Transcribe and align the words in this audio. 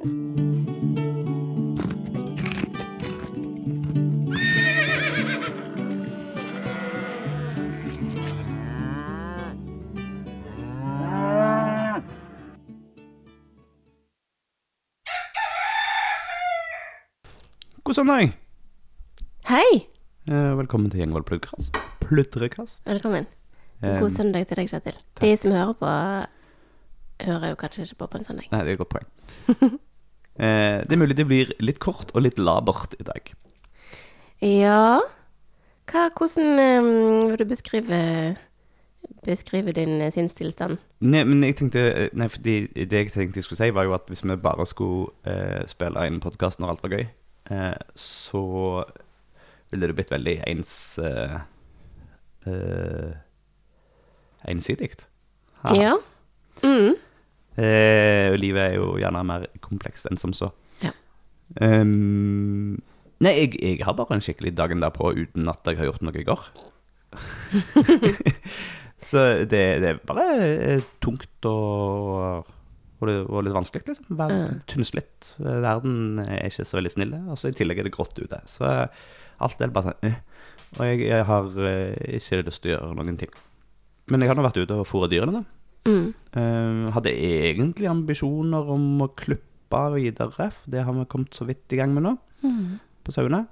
God 0.00 0.08
søndag! 17.94 18.32
Hei! 19.44 19.84
Eh, 20.28 20.58
velkommen 20.58 20.90
til 20.90 20.98
Gjengvold 21.00 21.24
Pludrekast. 21.24 21.76
Pludrekast. 22.00 22.86
Velkommen. 22.86 23.26
Eh, 23.82 24.00
God 24.00 24.10
søndag 24.10 24.46
til 24.46 24.56
deg, 24.56 24.68
Kjetil. 24.68 24.96
De 25.20 25.36
som 25.36 25.52
hører 25.52 25.72
på, 25.72 25.92
hører 27.26 27.48
jo 27.48 27.54
kanskje 27.54 27.82
ikke 27.82 27.94
på 27.94 28.06
på 28.06 28.18
en 28.18 28.24
søndag. 28.24 28.48
Nei, 28.50 28.64
det 28.64 28.68
er 28.68 28.72
et 28.72 28.78
godt 28.78 28.96
poeng. 28.96 29.80
eh, 30.40 30.80
det 30.86 30.96
er 30.96 31.00
mulig 31.00 31.16
det 31.18 31.28
blir 31.28 31.52
litt 31.62 31.80
kort 31.82 32.12
og 32.14 32.24
litt 32.24 32.40
labert 32.40 32.96
i 32.98 33.06
dag. 33.06 33.32
Ja 34.40 35.00
Hva, 35.90 36.06
Hvordan 36.16 36.60
eh, 36.62 36.86
vil 37.28 37.40
du 37.42 37.44
beskrive, 37.50 37.98
beskrive 39.26 39.74
din 39.76 40.00
eh, 40.00 40.12
sinnstilstand? 40.14 40.80
Nei, 41.04 41.22
men 41.28 41.44
jeg 41.44 41.58
tenkte 41.60 41.82
eh, 41.90 42.08
Nei, 42.16 42.30
fordi 42.32 42.56
det 42.72 43.04
jeg 43.04 43.12
tenkte 43.12 43.40
jeg 43.40 43.48
skulle 43.48 43.60
si, 43.60 43.70
var 43.76 43.88
jo 43.88 43.96
at 43.96 44.08
hvis 44.08 44.24
vi 44.24 44.38
bare 44.40 44.66
skulle 44.68 45.12
eh, 45.28 45.60
spille 45.68 46.06
inn 46.08 46.22
podkast 46.24 46.60
når 46.60 46.74
alt 46.74 46.84
var 46.86 46.96
gøy, 46.96 47.06
eh, 47.52 47.76
så 47.94 48.44
ville 49.70 49.90
det 49.90 49.98
blitt 50.00 50.12
veldig 50.14 50.40
ens 50.48 50.74
Ensidig. 54.48 54.94
Ha. 55.60 55.74
Ja. 55.76 55.92
Mm. 56.64 56.94
Eh, 57.60 58.32
livet 58.40 58.62
er 58.62 58.76
jo 58.78 58.94
gjerne 59.00 59.24
mer 59.26 59.46
komplekst 59.64 60.08
enn 60.08 60.20
som 60.20 60.32
så. 60.36 60.48
Ja. 60.84 60.92
Um, 61.60 62.78
nei, 63.20 63.34
jeg, 63.36 63.58
jeg 63.60 63.82
har 63.84 63.96
bare 63.98 64.16
en 64.16 64.24
skikkelig 64.24 64.54
dagen 64.56 64.82
derpå 64.82 65.12
uten 65.18 65.50
at 65.52 65.66
jeg 65.68 65.80
har 65.80 65.90
gjort 65.90 66.04
noe 66.06 66.16
i 66.16 66.26
går. 66.28 66.46
så 69.10 69.26
det, 69.50 69.64
det 69.82 69.90
er 69.90 70.02
bare 70.06 70.26
eh, 70.46 70.88
tungt 71.02 71.50
og, 71.50 72.48
og, 73.00 73.06
det, 73.08 73.18
og 73.26 73.44
litt 73.44 73.56
vanskelig, 73.56 73.84
liksom. 73.90 74.08
Verden, 74.14 74.60
Tynnslitt. 74.70 75.34
Verden 75.42 76.22
er 76.24 76.48
ikke 76.48 76.68
så 76.68 76.80
veldig 76.80 76.96
snill. 76.96 77.16
Og 77.28 77.40
så 77.40 77.52
i 77.52 77.56
tillegg 77.56 77.82
er 77.82 77.90
det 77.90 77.96
grått 77.96 78.20
ute. 78.22 78.40
Så 78.48 78.72
alt 79.40 79.64
er 79.64 79.74
bare 79.74 79.92
sånn 79.92 80.10
eh. 80.10 80.20
Og 80.78 80.86
jeg, 80.86 81.00
jeg 81.08 81.24
har 81.26 81.48
eh, 81.66 82.18
ikke 82.20 82.44
lyst 82.46 82.62
til 82.62 82.70
å 82.70 82.76
gjøre 82.76 82.94
noen 82.94 83.16
ting. 83.18 83.32
Men 84.12 84.22
jeg 84.22 84.30
har 84.30 84.38
nå 84.38 84.44
vært 84.46 84.60
ute 84.60 84.76
og 84.78 84.86
fôret 84.86 85.10
dyrene, 85.10 85.40
da. 85.40 85.59
Mm. 85.88 86.10
Uh, 86.36 86.90
hadde 86.94 87.12
egentlig 87.14 87.88
ambisjoner 87.90 88.72
om 88.74 89.04
å 89.04 89.10
klippe 89.16 89.84
videre. 89.94 90.50
for 90.50 90.72
Det 90.72 90.84
har 90.84 90.96
vi 90.96 91.06
kommet 91.10 91.36
så 91.36 91.46
vidt 91.48 91.72
i 91.72 91.78
gang 91.80 91.94
med 91.94 92.06
nå, 92.06 92.16
på 93.04 93.14
sauene. 93.14 93.44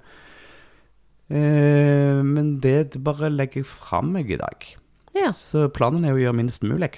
Uh, 1.29 2.21
men 2.25 2.57
det 2.63 2.99
bare 3.05 3.31
legger 3.31 3.61
jeg 3.63 3.69
fra 3.69 4.01
meg 4.05 4.31
i 4.31 4.39
dag. 4.41 4.69
Ja. 5.17 5.31
Så 5.35 5.67
planen 5.73 6.05
er 6.05 6.15
å 6.15 6.21
gjøre 6.21 6.37
minst 6.37 6.65
mulig. 6.67 6.91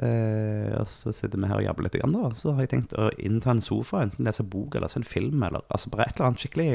Uh, 0.00 0.72
og 0.80 0.88
så 0.88 1.12
sitter 1.12 1.38
vi 1.38 1.50
her 1.50 1.60
og 1.60 1.66
jabber 1.66 1.86
litt. 1.86 2.00
Grann, 2.00 2.16
da. 2.16 2.32
Så 2.38 2.54
har 2.56 2.64
jeg 2.64 2.72
tenkt 2.74 2.96
å 2.98 3.10
innta 3.20 3.52
en 3.52 3.62
sofa, 3.64 4.02
enten 4.06 4.26
lese 4.26 4.46
bok 4.46 4.76
eller 4.78 4.90
se 4.90 5.02
en 5.02 5.06
film, 5.06 5.44
eller 5.44 5.64
altså 5.68 5.92
bare 5.92 6.08
et 6.08 6.16
eller 6.16 6.32
annet 6.32 6.44
skikkelig 6.44 6.72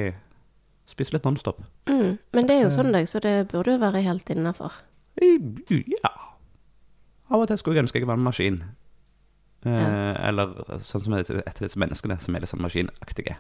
Spise 0.88 1.12
litt 1.12 1.26
Nonstop. 1.28 1.60
Mm. 1.90 2.16
Men 2.32 2.48
det 2.48 2.56
er 2.56 2.62
jo 2.64 2.72
søndag, 2.72 3.10
så 3.12 3.20
det 3.20 3.50
burde 3.52 3.74
jo 3.76 3.82
være 3.82 4.06
helt 4.06 4.30
innafor. 4.32 4.72
Ja. 5.20 6.14
Av 7.30 7.42
og 7.44 7.48
til 7.50 7.58
skulle 7.60 7.76
jeg 7.80 7.88
ønske 7.88 8.00
jeg 8.02 8.08
var 8.08 8.20
en 8.20 8.28
maskin. 8.28 8.62
Eh, 9.66 9.72
Ja. 9.72 10.14
Eller 10.30 10.54
sånn 10.80 11.02
som 11.04 11.14
et 11.18 11.30
et 11.30 11.48
av 11.48 11.64
disse 11.66 11.80
menneskene 11.80 12.20
som 12.22 12.36
er 12.36 12.44
litt 12.44 12.50
sånn 12.54 12.62
maskinaktige. 12.64 13.36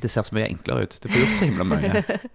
Det 0.00 0.10
ser 0.10 0.22
så 0.28 0.34
mye 0.36 0.48
enklere 0.48 0.86
ut. 0.86 0.98
Du 1.00 1.08
får 1.08 1.20
gjort 1.22 1.38
så 1.40 1.50
himla 1.50 1.64
mye. 1.64 2.04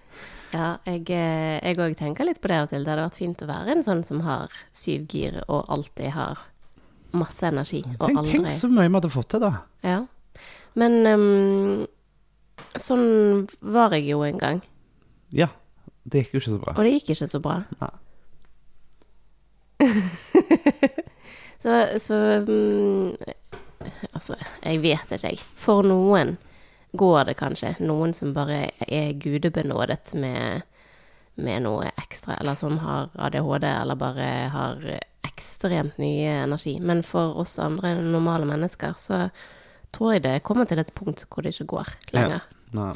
Ja, 0.51 0.77
jeg 0.83 1.77
òg 1.79 1.93
tenker 1.95 2.25
litt 2.27 2.41
på 2.43 2.49
det 2.51 2.57
av 2.59 2.65
og 2.65 2.71
til. 2.73 2.83
Det 2.83 2.91
hadde 2.91 3.05
vært 3.05 3.19
fint 3.21 3.41
å 3.45 3.47
være 3.47 3.71
en 3.71 3.83
sånn 3.87 4.01
som 4.03 4.19
har 4.25 4.51
syv 4.75 5.05
gir 5.07 5.37
og 5.47 5.69
alltid 5.71 6.11
har 6.11 6.41
masse 7.15 7.45
energi. 7.47 7.79
Og 7.99 8.09
Tenk, 8.09 8.19
aldri 8.19 8.41
tenk 8.41 8.57
så 8.57 8.67
mye 8.67 8.89
vi 8.89 8.97
hadde 8.97 9.11
fått 9.13 9.29
til, 9.31 9.39
da. 9.45 9.51
Ja. 9.87 10.01
Men 10.75 10.97
um, 11.07 11.87
sånn 12.75 13.47
var 13.63 13.95
jeg 13.95 14.09
jo 14.11 14.25
en 14.27 14.41
gang. 14.43 14.59
Ja. 15.31 15.47
Det 16.03 16.25
gikk 16.25 16.35
jo 16.35 16.41
ikke 16.43 16.51
så 16.57 16.61
bra. 16.65 16.75
Og 16.75 16.83
det 16.83 16.93
gikk 16.97 17.13
ikke 17.15 17.29
så 17.31 17.39
bra. 17.47 17.57
Nei. 17.79 17.91
så 21.63 21.99
så 21.99 22.19
um, 22.47 23.15
Altså, 24.13 24.35
jeg 24.61 24.81
vet 24.83 25.11
ikke, 25.15 25.31
jeg. 25.31 25.39
For 25.57 25.81
noen 25.85 26.35
går 26.97 27.31
det 27.31 27.37
kanskje. 27.39 27.71
Noen 27.81 28.13
som 28.13 28.33
bare 28.35 28.67
er 28.85 29.13
gudebenådet 29.17 30.13
med, 30.21 30.67
med 31.41 31.63
noe 31.65 31.89
ekstra, 31.97 32.35
eller 32.37 32.57
som 32.59 32.77
har 32.83 33.09
ADHD, 33.15 33.65
eller 33.65 33.97
bare 33.97 34.27
har 34.53 34.85
ekstremt 35.25 35.97
mye 36.01 36.43
energi. 36.43 36.75
Men 36.79 37.01
for 37.07 37.39
oss 37.41 37.57
andre 37.59 37.95
normale 38.01 38.45
mennesker, 38.45 38.93
så 38.97 39.23
tror 39.95 40.13
jeg 40.13 40.25
det 40.27 40.41
kommer 40.45 40.69
til 40.69 40.81
et 40.83 40.93
punkt 40.93 41.25
hvor 41.25 41.41
det 41.41 41.55
ikke 41.55 41.71
går 41.73 41.95
lenger. 42.13 42.45
Nei. 42.77 42.93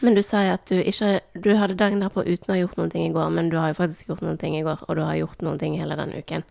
Men 0.00 0.16
du 0.16 0.22
sa 0.22 0.44
jo 0.46 0.54
at 0.54 0.70
du 0.70 0.78
ikke 0.78 1.20
Du 1.42 1.50
hadde 1.58 1.76
dagen 1.78 2.02
derpå 2.02 2.22
uten 2.22 2.50
å 2.50 2.54
ha 2.54 2.60
gjort 2.60 2.78
noen 2.78 2.92
ting 2.92 3.04
i 3.08 3.12
går, 3.14 3.28
men 3.34 3.50
du 3.52 3.58
har 3.58 3.72
jo 3.72 3.78
faktisk 3.80 4.12
gjort 4.12 4.24
noen 4.24 4.38
ting 4.40 4.56
i 4.58 4.64
går, 4.66 4.84
og 4.86 4.98
du 4.98 5.02
har 5.04 5.18
gjort 5.18 5.44
noen 5.44 5.60
ting 5.60 5.76
hele 5.80 5.98
den 5.98 6.14
uken. 6.16 6.46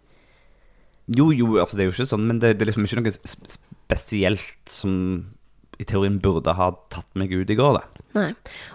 Jo, 1.10 1.32
jo, 1.34 1.56
altså 1.58 1.78
det 1.78 1.84
er 1.84 1.90
jo 1.90 1.96
ikke 1.96 2.10
sånn, 2.12 2.28
men 2.30 2.40
det, 2.42 2.54
det 2.60 2.66
er 2.66 2.70
liksom 2.70 2.86
ikke 2.86 3.02
noe 3.02 3.14
spesielt 3.50 4.70
som 4.70 4.94
i 5.80 5.88
teorien 5.88 6.20
burde 6.22 6.54
ha 6.54 6.70
tatt 6.92 7.08
meg 7.18 7.32
ut 7.34 7.50
i 7.50 7.58
går, 7.58 7.80
da. 7.80 8.06
Nei. 8.18 8.30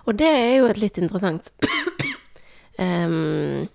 Og 0.08 0.16
det 0.18 0.30
er 0.30 0.52
jo 0.56 0.68
et 0.70 0.78
litt 0.80 0.98
interessant 1.02 1.50
um, 2.78 3.66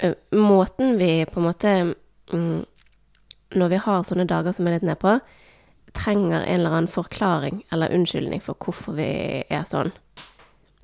Måten 0.50 0.96
vi 0.96 1.10
på 1.28 1.40
en 1.40 1.44
måte 1.44 1.74
um, 2.32 2.62
Når 3.52 3.74
vi 3.74 3.80
har 3.84 4.06
sånne 4.08 4.24
dager 4.28 4.56
som 4.56 4.66
er 4.66 4.78
litt 4.78 4.86
nedpå, 4.88 5.18
trenger 5.96 6.42
en 6.44 6.60
eller 6.60 6.74
annen 6.76 6.90
forklaring 6.92 7.62
eller 7.72 7.92
unnskyldning 7.96 8.42
for 8.44 8.58
hvorfor 8.62 8.96
vi 8.98 9.08
er 9.48 9.64
sånn. 9.68 9.92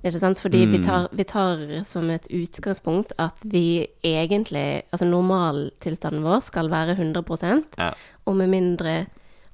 Ikke 0.02 0.18
sant? 0.18 0.40
Fordi 0.42 0.64
vi, 0.66 0.80
tar, 0.82 1.04
vi 1.14 1.22
tar 1.30 1.60
som 1.86 2.08
et 2.10 2.24
utgangspunkt 2.34 3.12
at 3.22 3.44
vi 3.46 3.84
egentlig 4.02 4.82
Altså 4.90 5.06
normaltilstanden 5.06 6.24
vår 6.26 6.40
skal 6.42 6.70
være 6.72 6.96
100 6.98 7.22
Ja. 7.78 7.92
og 8.26 8.34
med 8.36 8.50
mindre 8.50 9.06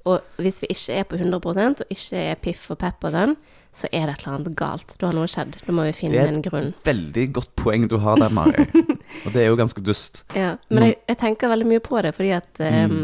Og 0.09 0.21
hvis 0.41 0.61
vi 0.63 0.71
ikke 0.73 0.93
er 0.97 1.03
på 1.05 1.19
100% 1.21 1.83
og 1.85 1.93
ikke 1.93 2.17
er 2.31 2.35
piff 2.41 2.65
og 2.71 2.79
pepp 2.81 3.03
og 3.05 3.13
sånn, 3.13 3.35
så 3.71 3.85
er 3.93 4.07
det 4.09 4.15
et 4.15 4.23
eller 4.23 4.35
annet 4.39 4.55
galt. 4.57 4.95
Da 4.97 5.11
har 5.11 5.13
noe 5.13 5.27
skjedd. 5.29 5.59
Da 5.67 5.73
må 5.75 5.83
vi 5.85 5.91
finne 5.93 6.23
en 6.25 6.41
grunn. 6.41 6.71
Det 6.71 6.79
er 6.79 6.79
et 6.79 6.89
veldig 6.89 7.25
godt 7.37 7.51
poeng 7.59 7.85
du 7.91 7.97
har 8.01 8.17
der, 8.17 8.31
Mari. 8.33 8.65
Og 9.27 9.33
det 9.35 9.43
er 9.43 9.51
jo 9.51 9.59
ganske 9.59 9.83
dust. 9.85 10.23
Ja, 10.33 10.55
men 10.71 10.87
jeg, 10.87 10.95
jeg 11.11 11.19
tenker 11.21 11.51
veldig 11.51 11.67
mye 11.69 11.83
på 11.85 12.01
det, 12.01 12.15
fordi 12.17 12.31
at 12.39 12.63
eh, 12.65 12.95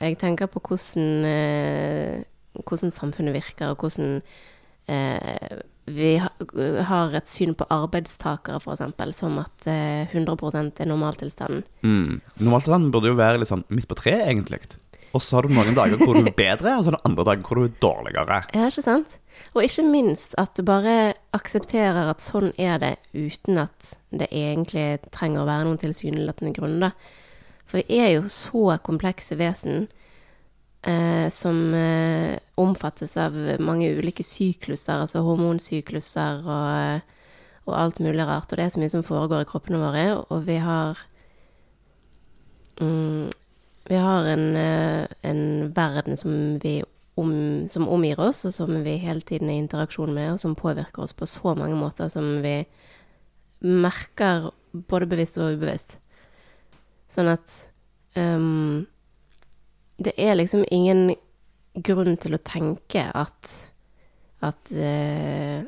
jeg 0.00 0.18
tenker 0.20 0.50
på 0.52 0.60
hvordan, 0.60 1.24
eh, 1.28 2.26
hvordan 2.62 2.92
samfunnet 2.92 3.36
virker, 3.36 3.72
og 3.72 3.84
hvordan 3.84 4.20
eh, 4.88 5.62
vi 5.86 6.16
har 6.18 7.14
et 7.14 7.30
syn 7.30 7.54
på 7.54 7.66
arbeidstakere, 7.70 8.58
f.eks., 8.58 9.20
som 9.20 9.38
at 9.42 9.68
eh, 9.70 10.08
100 10.10 10.82
er 10.82 10.90
normaltilstanden. 10.90 11.62
Mm. 11.86 12.18
Normalt 12.42 12.66
sett 12.66 12.90
burde 12.92 13.12
jo 13.12 13.18
være 13.18 13.42
litt 13.42 13.52
sånn 13.52 13.64
midt 13.70 13.88
på 13.88 13.98
treet, 13.98 14.26
egentlig. 14.26 14.60
Og 15.14 15.22
så 15.22 15.38
har 15.38 15.46
du 15.46 15.54
noen 15.54 15.76
dager 15.76 16.00
hvor 16.00 16.18
du 16.18 16.26
er 16.26 16.34
bedre, 16.36 16.74
og 16.76 16.82
så 16.82 16.90
har 16.90 16.98
du 16.98 17.06
andre 17.08 17.24
dager 17.30 17.46
hvor 17.46 17.60
du 17.60 17.68
er 17.68 17.76
dårligere. 17.80 18.40
Ja, 18.52 18.66
ikke 18.68 18.84
sant? 18.84 19.18
Og 19.54 19.62
ikke 19.64 19.84
minst 19.86 20.34
at 20.40 20.58
du 20.58 20.64
bare 20.66 21.14
aksepterer 21.36 22.10
at 22.10 22.24
sånn 22.24 22.50
er 22.60 22.80
det, 22.82 22.92
uten 23.14 23.62
at 23.62 23.94
det 24.10 24.28
egentlig 24.28 24.98
trenger 25.14 25.44
å 25.44 25.48
være 25.48 25.68
noen 25.68 25.80
tilsynelatende 25.80 26.52
grunner. 26.56 26.96
For 27.66 27.82
vi 27.82 27.98
er 27.98 28.12
jo 28.14 28.28
så 28.30 28.76
komplekse 28.86 29.38
vesen 29.38 29.88
eh, 30.86 31.26
som 31.34 31.74
eh, 31.74 32.38
omfattes 32.54 33.16
av 33.18 33.36
mange 33.60 33.90
ulike 33.98 34.24
sykluser, 34.26 35.02
altså 35.02 35.24
hormonsykluser 35.26 36.46
og, 36.46 37.16
og 37.66 37.78
alt 37.78 38.00
mulig 38.00 38.26
rart. 38.26 38.52
Og 38.52 38.58
det 38.58 38.66
er 38.66 38.74
så 38.74 38.82
mye 38.82 38.94
som 38.94 39.06
foregår 39.06 39.44
i 39.44 39.50
kroppene 39.50 39.82
våre, 39.82 40.06
og 40.28 40.46
vi 40.46 40.60
har 40.62 41.02
mm, 42.80 43.26
Vi 43.86 43.94
har 44.02 44.24
en, 44.26 44.56
eh, 44.56 45.06
en 45.22 45.72
verden 45.74 46.16
som 46.16 46.58
vi 46.58 46.82
om, 47.16 47.68
som 47.68 47.88
omgir 47.88 48.18
oss, 48.20 48.44
og 48.44 48.54
som 48.54 48.72
vi 48.84 48.96
hele 49.00 49.20
tiden 49.20 49.48
er 49.48 49.54
i 49.56 49.62
interaksjon 49.62 50.12
med, 50.14 50.32
og 50.32 50.40
som 50.40 50.56
påvirker 50.58 51.04
oss 51.04 51.14
på 51.16 51.26
så 51.26 51.54
mange 51.54 51.76
måter 51.78 52.10
som 52.12 52.42
vi 52.42 52.58
merker 53.62 54.50
både 54.90 55.06
bevisst 55.06 55.38
og 55.38 55.54
ubevisst. 55.56 55.96
Sånn 57.10 57.30
at 57.30 57.54
um, 58.18 58.86
det 60.02 60.12
er 60.20 60.36
liksom 60.36 60.64
ingen 60.74 61.14
grunn 61.76 62.16
til 62.20 62.36
å 62.36 62.42
tenke 62.42 63.06
at 63.14 63.54
at 64.44 64.70
uh, 64.76 65.64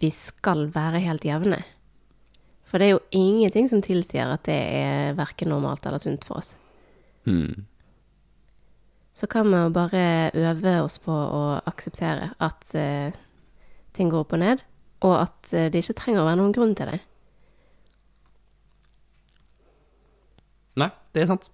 vi 0.00 0.10
skal 0.14 0.68
være 0.72 1.02
helt 1.04 1.26
jevne. 1.26 1.58
For 2.64 2.80
det 2.80 2.86
er 2.86 2.94
jo 2.94 3.02
ingenting 3.14 3.68
som 3.70 3.82
tilsier 3.84 4.30
at 4.32 4.46
det 4.48 4.56
er 4.56 5.18
verken 5.18 5.52
normalt 5.52 5.84
eller 5.86 6.00
sunt 6.02 6.24
for 6.26 6.40
oss. 6.40 6.54
Mm. 7.24 7.64
så 9.12 9.26
kan 9.26 9.48
vi 9.48 9.56
jo 9.56 9.68
bare 9.72 10.30
øve 10.34 10.72
oss 10.82 10.98
på 11.00 11.12
å 11.12 11.42
akseptere 11.64 12.32
at 12.42 12.74
uh, 12.76 13.14
ting 13.94 14.10
går 14.10 14.24
opp 14.24 14.34
og 14.34 14.42
ned, 14.42 14.64
og 15.06 15.14
at 15.20 15.52
eh, 15.54 15.70
det 15.70 15.84
ikke 15.84 15.96
trenger 16.00 16.22
å 16.22 16.26
være 16.26 16.40
noen 16.40 16.54
grunn 16.56 16.74
til 16.74 16.90
det. 16.90 16.98
Nei, 20.82 20.90
det 21.14 21.24
er 21.24 21.30
sant. 21.30 21.50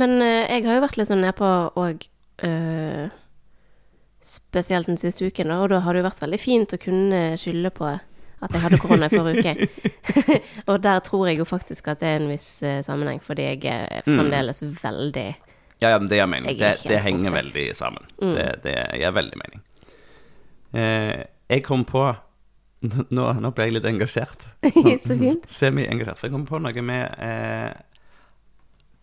Men 0.00 0.16
eh, 0.22 0.46
jeg 0.50 0.64
har 0.66 0.78
jo 0.78 0.84
vært 0.86 0.98
litt 1.00 1.10
sånn 1.10 1.22
nedpå 1.24 1.50
òg, 1.80 2.08
eh, 2.46 3.06
Spesielt 4.24 4.88
den 4.88 4.96
siste 4.96 5.26
uken, 5.28 5.50
da, 5.52 5.58
og 5.60 5.68
da 5.68 5.82
har 5.84 5.92
det 5.92 6.00
jo 6.00 6.06
vært 6.06 6.22
veldig 6.24 6.38
fint 6.40 6.72
å 6.72 6.78
kunne 6.80 7.18
skylde 7.36 7.68
på 7.76 7.90
at 7.92 8.54
jeg 8.56 8.62
hadde 8.62 8.78
korona 8.80 9.08
i 9.10 9.12
forrige 9.12 9.52
uke. 9.52 9.66
og 10.70 10.78
der 10.84 11.02
tror 11.04 11.26
jeg 11.28 11.38
jo 11.42 11.44
faktisk 11.48 11.90
at 11.92 12.00
det 12.00 12.08
er 12.08 12.22
en 12.22 12.30
viss 12.32 12.48
eh, 12.64 12.78
sammenheng, 12.86 13.20
fordi 13.24 13.50
jeg 13.50 13.60
er 13.68 14.00
fremdeles 14.06 14.62
veldig 14.64 15.26
Ja, 15.82 15.90
ja, 15.92 15.98
men 16.00 16.08
det 16.08 16.16
gir 16.22 16.30
mening. 16.32 16.56
Jeg 16.56 16.64
er 16.70 16.80
Det, 16.80 16.88
det 16.94 17.02
henger 17.04 17.28
borte. 17.30 17.36
veldig 17.42 17.66
sammen. 17.76 18.08
Det, 18.20 18.48
det 18.64 18.74
gir 19.02 19.14
veldig 19.20 19.40
mening. 19.42 19.64
Eh, 20.72 21.24
jeg 21.52 21.64
kom 21.68 21.84
på 21.88 22.06
Nå, 22.84 23.22
nå 23.40 23.48
ble 23.56 23.64
jeg 23.68 23.76
litt 23.78 23.86
engasjert. 23.88 24.42
Så 25.06 25.14
fint. 25.16 25.46
Semi-engasjert. 25.48 26.18
For 26.20 26.28
jeg 26.28 26.34
kom 26.34 26.42
på 26.48 26.58
noe 26.60 26.82
med 26.84 27.14
eh, 27.16 27.70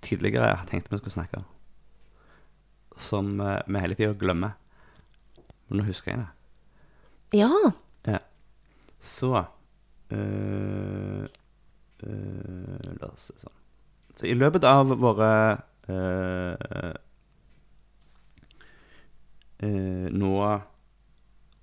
Tidligere 0.01 0.47
jeg 0.49 0.67
tenkte 0.69 0.91
vi 0.93 0.97
skulle 1.01 1.13
snakke 1.13 1.37
om. 1.41 1.47
Som 2.97 3.39
eh, 3.41 3.61
vi 3.67 3.79
hele 3.83 3.97
tida 3.97 4.13
glemmer. 4.19 4.57
Men 5.67 5.81
nå 5.81 5.87
husker 5.87 6.11
jeg 6.11 6.19
det. 6.19 7.39
Ja. 7.39 7.51
Ja. 8.07 8.17
Så 8.99 9.43
øh, 10.11 11.23
øh, 12.03 12.91
La 12.99 13.07
oss 13.07 13.29
se 13.31 13.37
sånn. 13.39 13.55
Så 14.17 14.27
i 14.27 14.35
løpet 14.35 14.65
av 14.67 14.91
våre 14.99 15.29
øh, 15.87 16.91
nå 20.11 20.33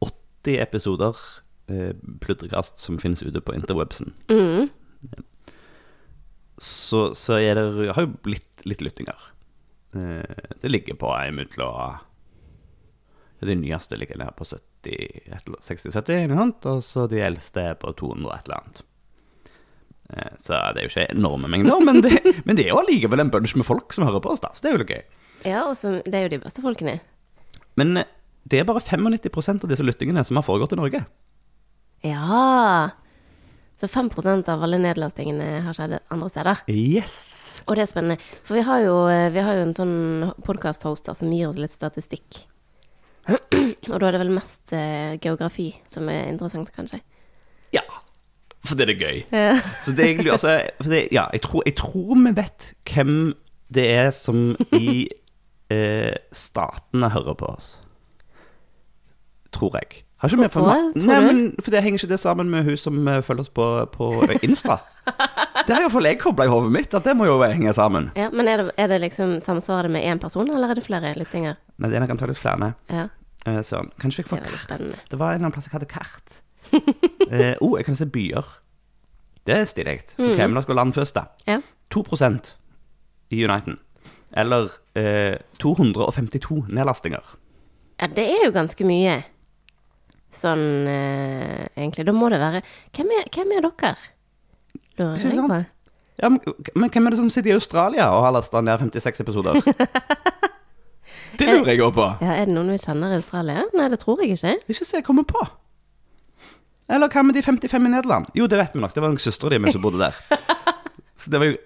80 0.00 0.56
episoder 0.62 1.20
øh, 1.68 1.92
pludrekast 2.22 2.80
som 2.80 2.98
finnes 2.98 3.22
ute 3.22 3.40
på 3.40 3.52
interwebsen, 3.52 4.14
Mm. 4.30 4.70
Så, 6.62 7.14
så 7.14 7.38
er 7.40 7.54
det, 7.58 7.66
har 7.94 8.02
jo 8.06 8.12
blitt 8.24 8.64
litt 8.66 8.80
lyttinger. 8.84 9.18
Eh, 9.94 10.34
det 10.60 10.68
ligger 10.70 10.94
på 11.00 11.08
ei 11.16 11.30
mellom 11.32 11.96
Det 13.40 13.54
nyeste 13.56 13.96
ligger 13.96 14.16
nede 14.18 14.32
på 14.36 14.44
60-70, 14.44 16.66
og 16.66 16.82
så 16.84 17.06
de 17.10 17.20
eldste 17.22 17.60
er 17.70 17.74
på 17.78 17.92
200 17.94 18.34
et 18.34 18.44
eller 18.48 18.56
annet. 18.58 18.82
Eh, 20.10 20.32
Så 20.42 20.52
det 20.74 20.80
er 20.82 20.86
jo 20.88 20.92
ikke 20.92 21.12
enorme 21.14 21.48
mengder, 21.48 21.80
men 21.84 22.00
det, 22.02 22.18
men 22.46 22.56
det 22.58 22.64
er 22.66 22.72
jo 22.74 22.80
allikevel 22.82 23.20
en 23.22 23.30
bunch 23.30 23.54
med 23.56 23.66
folk 23.68 23.92
som 23.94 24.04
hører 24.08 24.20
på 24.24 24.30
oss, 24.34 24.40
da. 24.44 24.50
Så 24.54 24.60
det 24.64 24.70
er 24.70 24.74
jo 24.76 24.82
litt 24.84 24.94
gøy. 24.96 25.04
Ja, 25.46 25.60
og 25.70 25.76
så, 25.78 25.88
det 26.02 26.14
er 26.18 26.22
jo 26.26 26.32
de 26.34 26.42
beste 26.42 26.62
folkene. 26.64 26.98
Men 27.78 27.96
eh, 28.02 28.08
det 28.48 28.58
er 28.62 28.68
bare 28.68 28.82
95% 28.82 29.64
av 29.66 29.70
disse 29.70 29.86
lyttingene 29.86 30.24
som 30.26 30.36
har 30.40 30.46
foregått 30.46 30.74
i 30.74 30.80
Norge. 30.80 31.00
Ja. 32.06 32.90
Så 33.78 33.86
5% 33.86 34.48
av 34.50 34.62
alle 34.66 34.78
nedlastingene 34.82 35.60
har 35.62 35.76
skjedd 35.76 36.00
andre 36.10 36.28
steder. 36.32 36.62
Yes! 36.66 37.18
Og 37.66 37.76
det 37.78 37.84
er 37.84 37.90
spennende. 37.90 38.18
For 38.42 38.58
vi 38.58 38.64
har 38.66 38.82
jo, 38.82 38.96
eh, 39.10 39.28
vi 39.30 39.42
har 39.44 39.54
jo 39.54 39.66
en 39.68 39.76
sånn 39.76 40.32
podkast-hoster 40.46 41.14
som 41.14 41.30
gir 41.30 41.46
oss 41.50 41.60
litt 41.62 41.74
statistikk. 41.74 42.42
Og 43.28 44.00
da 44.00 44.08
er 44.08 44.16
det 44.16 44.22
vel 44.24 44.34
mest 44.34 44.74
eh, 44.74 45.14
geografi 45.22 45.70
som 45.90 46.08
er 46.10 46.26
interessant, 46.32 46.72
kanskje. 46.74 47.00
Ja. 47.76 47.84
For 48.66 48.74
det 48.78 48.88
er 48.88 48.98
gøy. 48.98 49.22
Ja. 49.30 49.54
Så 49.84 49.94
det 49.94 50.08
egentlig 50.08 50.34
altså 50.34 50.58
det, 50.82 51.06
Ja, 51.14 51.28
jeg 51.32 51.44
tror, 51.46 51.62
jeg 51.66 51.78
tror 51.78 52.18
vi 52.18 52.34
vet 52.34 52.72
hvem 52.90 53.14
det 53.74 53.86
er 53.92 54.10
som 54.16 54.56
i 54.74 55.06
eh, 55.74 56.18
statene 56.32 57.12
hører 57.14 57.38
på 57.38 57.52
oss. 57.54 57.76
Tror 59.54 59.78
jeg. 59.78 60.02
Har 60.18 60.32
ikke 60.32 60.42
vi 60.42 60.48
for, 60.50 60.66
Hvorfor, 60.66 60.94
tror 60.98 61.06
Nei, 61.06 61.18
men 61.22 61.40
For 61.62 61.70
det 61.70 61.82
henger 61.84 62.00
ikke 62.00 62.10
det 62.10 62.18
sammen 62.18 62.48
med 62.50 62.64
hun 62.66 62.78
som 62.80 62.96
eh, 63.06 63.20
følger 63.22 63.44
oss 63.46 63.52
på, 63.54 63.66
på 63.94 64.08
Insta? 64.42 64.80
Det 65.68 65.74
har 65.76 65.84
iallfall 65.84 66.06
jeg 66.08 66.16
kobla 66.22 66.46
i 66.46 66.48
hodet 66.48 66.70
mitt, 66.72 66.94
at 66.96 67.04
det 67.04 67.12
må 67.12 67.26
jo 67.28 67.34
henge 67.42 67.72
sammen. 67.76 68.06
Ja, 68.16 68.30
men 68.32 68.48
er 68.48 68.62
det, 68.62 68.70
er 68.80 68.88
det 68.88 69.02
liksom 69.02 69.34
samsvaret 69.44 69.92
med 69.92 70.00
én 70.00 70.20
person, 70.22 70.48
eller 70.48 70.72
er 70.72 70.78
det 70.78 70.84
flere 70.86 71.10
lyttinger? 71.18 71.58
Nei, 71.76 71.90
det 71.90 71.98
er 71.98 72.04
nok 72.06 72.14
antakelig 72.14 72.38
flere. 72.40 72.70
Ja. 72.88 73.02
Eh, 73.44 73.58
Sånn. 73.66 73.90
Kanskje 74.00 74.22
jeg 74.22 74.30
får 74.30 74.40
Det 74.46 74.52
kart? 74.54 74.62
spennende. 74.62 75.02
Det 75.10 75.18
var 75.20 75.34
en 75.34 75.36
eller 75.36 75.50
annen 75.50 75.56
plass 75.58 75.68
jeg 75.68 75.74
hadde 75.76 75.90
kart. 75.92 76.38
eh, 77.28 77.52
oh, 77.60 77.76
jeg 77.76 77.84
kan 77.84 77.98
se 78.00 78.08
byer. 78.08 78.48
Det 79.44 79.58
er 79.58 79.68
stilig. 79.68 79.98
Ok, 80.16 80.40
men 80.40 80.56
la 80.56 80.62
oss 80.62 80.70
gå 80.70 80.76
land 80.76 80.96
først, 80.96 81.20
da. 81.20 81.26
ja. 81.48 81.60
2 81.92 82.04
i 83.30 83.44
Uniten. 83.44 83.78
Eller 84.36 84.72
uh, 84.96 85.36
252 85.60 86.64
nedlastinger. 86.68 87.34
Ja, 88.00 88.06
det 88.06 88.24
er 88.24 88.44
jo 88.46 88.52
ganske 88.52 88.84
mye. 88.88 89.22
Sånn 90.34 90.64
eh, 90.90 91.66
egentlig. 91.76 92.04
Da 92.08 92.12
må 92.12 92.28
det 92.32 92.38
være 92.42 92.60
Hvem 92.94 93.12
er, 93.16 93.28
hvem 93.32 93.54
er 93.56 93.64
dere? 93.64 93.94
Lurer 94.98 95.14
Ikke 95.16 95.30
jeg 95.30 95.38
på. 95.40 95.48
sant? 95.48 95.74
Ja, 96.18 96.28
men, 96.34 96.40
men 96.74 96.90
hvem 96.90 97.06
er 97.06 97.14
det 97.14 97.20
som 97.20 97.30
sitter 97.30 97.52
i 97.52 97.56
Australia 97.56 98.08
og 98.10 98.24
har 98.26 98.32
lasta 98.34 98.60
ned 98.60 98.82
56 98.82 99.22
episoder? 99.24 99.60
Det 101.38 101.46
lurer 101.46 101.70
jeg 101.70 101.82
òg 101.84 101.92
på. 101.94 102.04
Ja, 102.24 102.32
Er 102.40 102.48
det 102.48 102.54
noen 102.56 102.72
vi 102.72 102.78
kjenner 102.82 103.12
i 103.14 103.18
Australia? 103.20 103.62
Nei, 103.78 103.86
det 103.92 104.00
tror 104.02 104.18
jeg 104.24 104.34
ikke. 104.34 104.56
Ikke 104.72 104.86
se 104.88 104.98
jeg 104.98 105.04
kommer 105.06 105.26
på. 105.28 105.38
Eller 106.90 107.10
hva 107.12 107.22
med 107.22 107.36
de 107.36 107.42
55 107.44 107.84
i 107.84 107.90
Nederland? 107.92 108.26
Jo, 108.34 108.48
det 108.50 108.58
vet 108.58 108.74
vi 108.74 108.80
nok. 108.82 108.94
Det 108.96 109.02
var 109.04 109.12
noen 109.12 109.22
søstera 109.22 109.52
di 109.54 109.60
mi 109.62 109.70
som 109.74 109.84
bodde 109.84 110.00
der. 110.02 110.18
Så 111.20 111.30
det 111.30 111.38
var 111.42 111.50
jo 111.52 111.56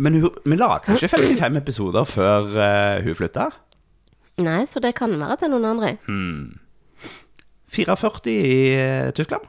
Men 0.00 0.16
hun, 0.22 0.30
vi 0.48 0.56
lagde 0.56 0.94
ikke 0.96 1.10
55 1.12 1.58
episoder 1.60 2.06
før 2.08 2.48
eh, 2.56 3.02
hun 3.04 3.16
flytta. 3.18 3.50
Nei, 4.40 4.62
så 4.64 4.80
det 4.80 4.94
kan 4.96 5.12
være 5.20 5.36
til 5.42 5.50
noen 5.52 5.66
andre. 5.74 5.90
44 7.70 8.26
i 8.26 9.12
Tyskland. 9.14 9.14
Tyskland. 9.14 9.44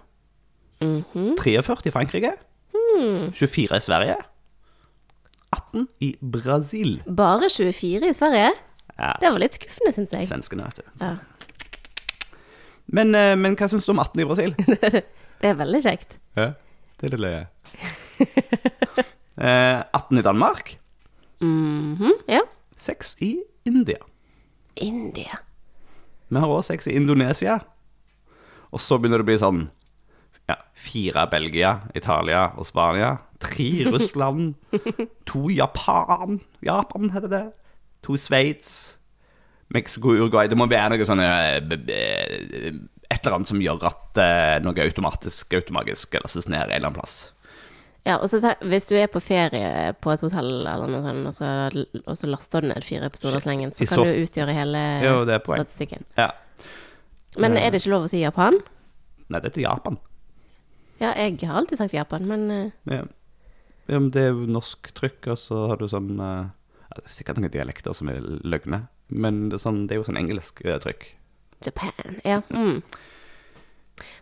-hmm. 1.13 1.35
43 1.37 1.87
i 1.87 1.91
Frankrike. 1.91 2.31
24 3.33 3.77
i 3.77 3.81
Sverige. 3.81 4.15
18 5.51 5.87
i 5.99 6.15
Brasil. 6.21 7.03
Bare 7.17 7.49
24 7.49 8.09
i 8.09 8.13
Sverige? 8.13 8.51
Ja, 8.97 9.11
Det 9.21 9.31
var 9.31 9.39
litt 9.39 9.53
skuffende, 9.53 9.91
syns 9.93 10.11
jeg. 10.13 10.27
svenskene, 10.27 10.63
vet 10.63 10.75
du. 10.75 11.05
Ja, 11.05 11.15
Men, 12.87 13.15
eh, 13.15 13.35
men 13.37 13.55
hva 13.55 13.67
syns 13.67 13.85
du 13.85 13.91
om 13.91 13.99
18 13.99 14.21
i 14.21 14.25
Brasil? 14.25 14.55
det 15.41 15.49
er 15.49 15.53
veldig 15.53 15.81
kjekt. 15.83 16.17
Ja, 16.35 16.51
det 16.99 17.03
er 17.07 17.09
litt 17.09 17.19
løye. 17.19 17.47
eh, 19.37 19.83
18 19.93 20.17
i 20.17 20.21
Danmark. 20.21 20.77
Mhm, 21.41 22.11
Ja. 22.27 22.41
6 22.77 23.15
i 23.21 23.37
India. 23.65 23.97
India. 24.75 25.37
Vi 26.29 26.39
har 26.39 26.47
også 26.47 26.67
6 26.73 26.87
i 26.87 26.91
Indonesia. 26.91 27.59
Og 28.71 28.79
så 28.79 28.97
begynner 28.99 29.19
det 29.21 29.25
å 29.25 29.29
bli 29.31 29.37
sånn 29.41 29.61
ja, 30.49 30.55
fire 30.75 31.25
Belgia, 31.31 31.73
Italia 31.95 32.45
og 32.57 32.65
Spania. 32.67 33.17
Tre 33.41 33.69
Russland. 33.93 34.55
To 35.31 35.49
Japan. 35.51 36.39
Japan 36.65 37.11
heter 37.13 37.31
det. 37.31 37.43
To 38.07 38.17
Sveits. 38.17 38.97
Mexico, 39.71 40.15
Uruguay. 40.17 40.47
Det 40.51 40.57
må 40.59 40.67
være 40.67 40.97
noe 40.97 41.05
sånn 41.07 41.21
eh, 41.23 41.59
Et 43.11 43.19
eller 43.21 43.35
annet 43.37 43.47
som 43.51 43.61
gjør 43.63 43.85
at 43.91 44.19
eh, 44.19 44.57
noe 44.63 44.83
automatisk, 44.83 45.53
automagisk 45.59 46.17
lastes 46.19 46.47
ned 46.51 46.63
en 46.65 46.67
eller 46.71 46.87
annen 46.89 46.97
plass. 46.99 47.19
Ja, 48.03 48.15
og 48.17 48.31
så 48.31 48.39
Hvis 48.65 48.87
du 48.89 48.95
er 48.97 49.11
på 49.13 49.21
ferie 49.21 49.91
på 50.01 50.09
et 50.11 50.23
hotell, 50.25 50.63
eller 50.65 50.89
noe 50.89 51.03
sånt, 51.05 51.27
og 51.29 51.35
så, 51.37 51.49
og 52.01 52.15
så 52.17 52.29
laster 52.31 52.63
du 52.65 52.71
ned 52.71 52.83
fire 52.83 53.05
episoder 53.11 53.37
av 53.37 53.43
slengen, 53.45 53.71
så 53.77 53.85
kan 53.85 53.99
så- 54.01 54.05
du 54.09 54.23
utgjøre 54.25 54.55
hele 54.57 54.81
Jo, 55.05 55.19
det 55.29 55.35
er 55.35 55.43
poeng. 55.45 55.61
statistikken. 55.61 56.03
Ja. 56.17 56.31
Men 57.39 57.55
er 57.55 57.71
det 57.71 57.77
ikke 57.81 57.93
lov 57.93 58.03
å 58.07 58.09
si 58.11 58.19
Japan? 58.23 58.53
Nei, 59.31 59.39
det 59.39 59.47
er 59.51 59.55
til 59.55 59.67
Japan. 59.67 59.95
Ja, 61.01 61.09
jeg 61.17 61.39
har 61.47 61.55
alltid 61.57 61.77
sagt 61.79 61.93
Japan, 61.95 62.27
men 62.29 62.51
eh, 62.51 62.71
Ja. 62.91 63.03
Ja, 63.89 63.99
men 63.99 64.11
det 64.13 64.21
er 64.21 64.29
jo 64.31 64.45
norsk 64.47 64.93
trykk, 64.95 65.27
og 65.33 65.37
så 65.41 65.67
har 65.71 65.77
du 65.81 65.87
sånn 65.89 66.19
eh, 66.21 66.45
ja, 66.45 66.95
det 66.95 67.03
er 67.03 67.09
Sikkert 67.11 67.37
noen 67.39 67.51
dialekter 67.51 67.93
som 67.97 68.09
er 68.11 68.17
løgne, 68.45 68.79
men 69.09 69.49
det 69.49 69.55
er, 69.57 69.61
sånn, 69.63 69.87
det 69.87 69.93
er 69.95 69.99
jo 69.99 70.07
sånn 70.07 70.21
engelsk 70.21 70.55
eh, 70.63 70.79
trykk. 70.83 71.01
Japan. 71.65 71.91
Ja. 72.27 72.39
Mm. 72.53 72.77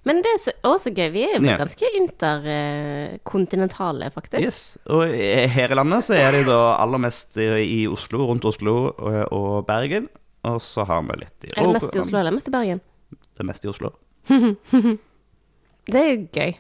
Men 0.08 0.16
det 0.24 0.30
er 0.32 0.38
også 0.68 0.90
gøy. 0.92 1.10
Vi 1.14 1.24
er 1.28 1.34
jo 1.38 1.44
ganske 1.60 1.86
interkontinentale, 2.00 4.06
faktisk. 4.16 4.44
Yes. 4.44 4.78
Og 4.92 5.02
her 5.08 5.70
i 5.72 5.76
landet 5.78 6.02
så 6.08 6.14
er 6.18 6.30
det 6.36 6.44
da 6.50 6.60
aller 6.80 7.00
mest 7.04 7.30
i 7.40 7.88
Oslo, 7.92 8.18
rundt 8.32 8.46
Oslo 8.50 8.74
og, 8.98 9.66
Bergen. 9.68 10.06
Og 10.50 10.58
så 10.64 10.82
har 10.88 11.02
vi 11.08 11.14
litt 11.22 11.40
i 11.46 11.48
Er 11.54 11.62
det 11.68 11.76
mest 11.78 11.96
i 11.96 12.02
Oslo 12.02 12.16
eller 12.20 12.34
mest 12.36 12.50
i 12.52 12.56
Bergen? 12.56 12.80
Det 13.40 13.46
er 13.46 13.48
mest 13.48 13.64
i 13.64 13.68
Oslo. 13.72 13.90
Det 15.92 15.96
er 15.96 16.10
jo 16.12 16.26
gøy. 16.36 16.52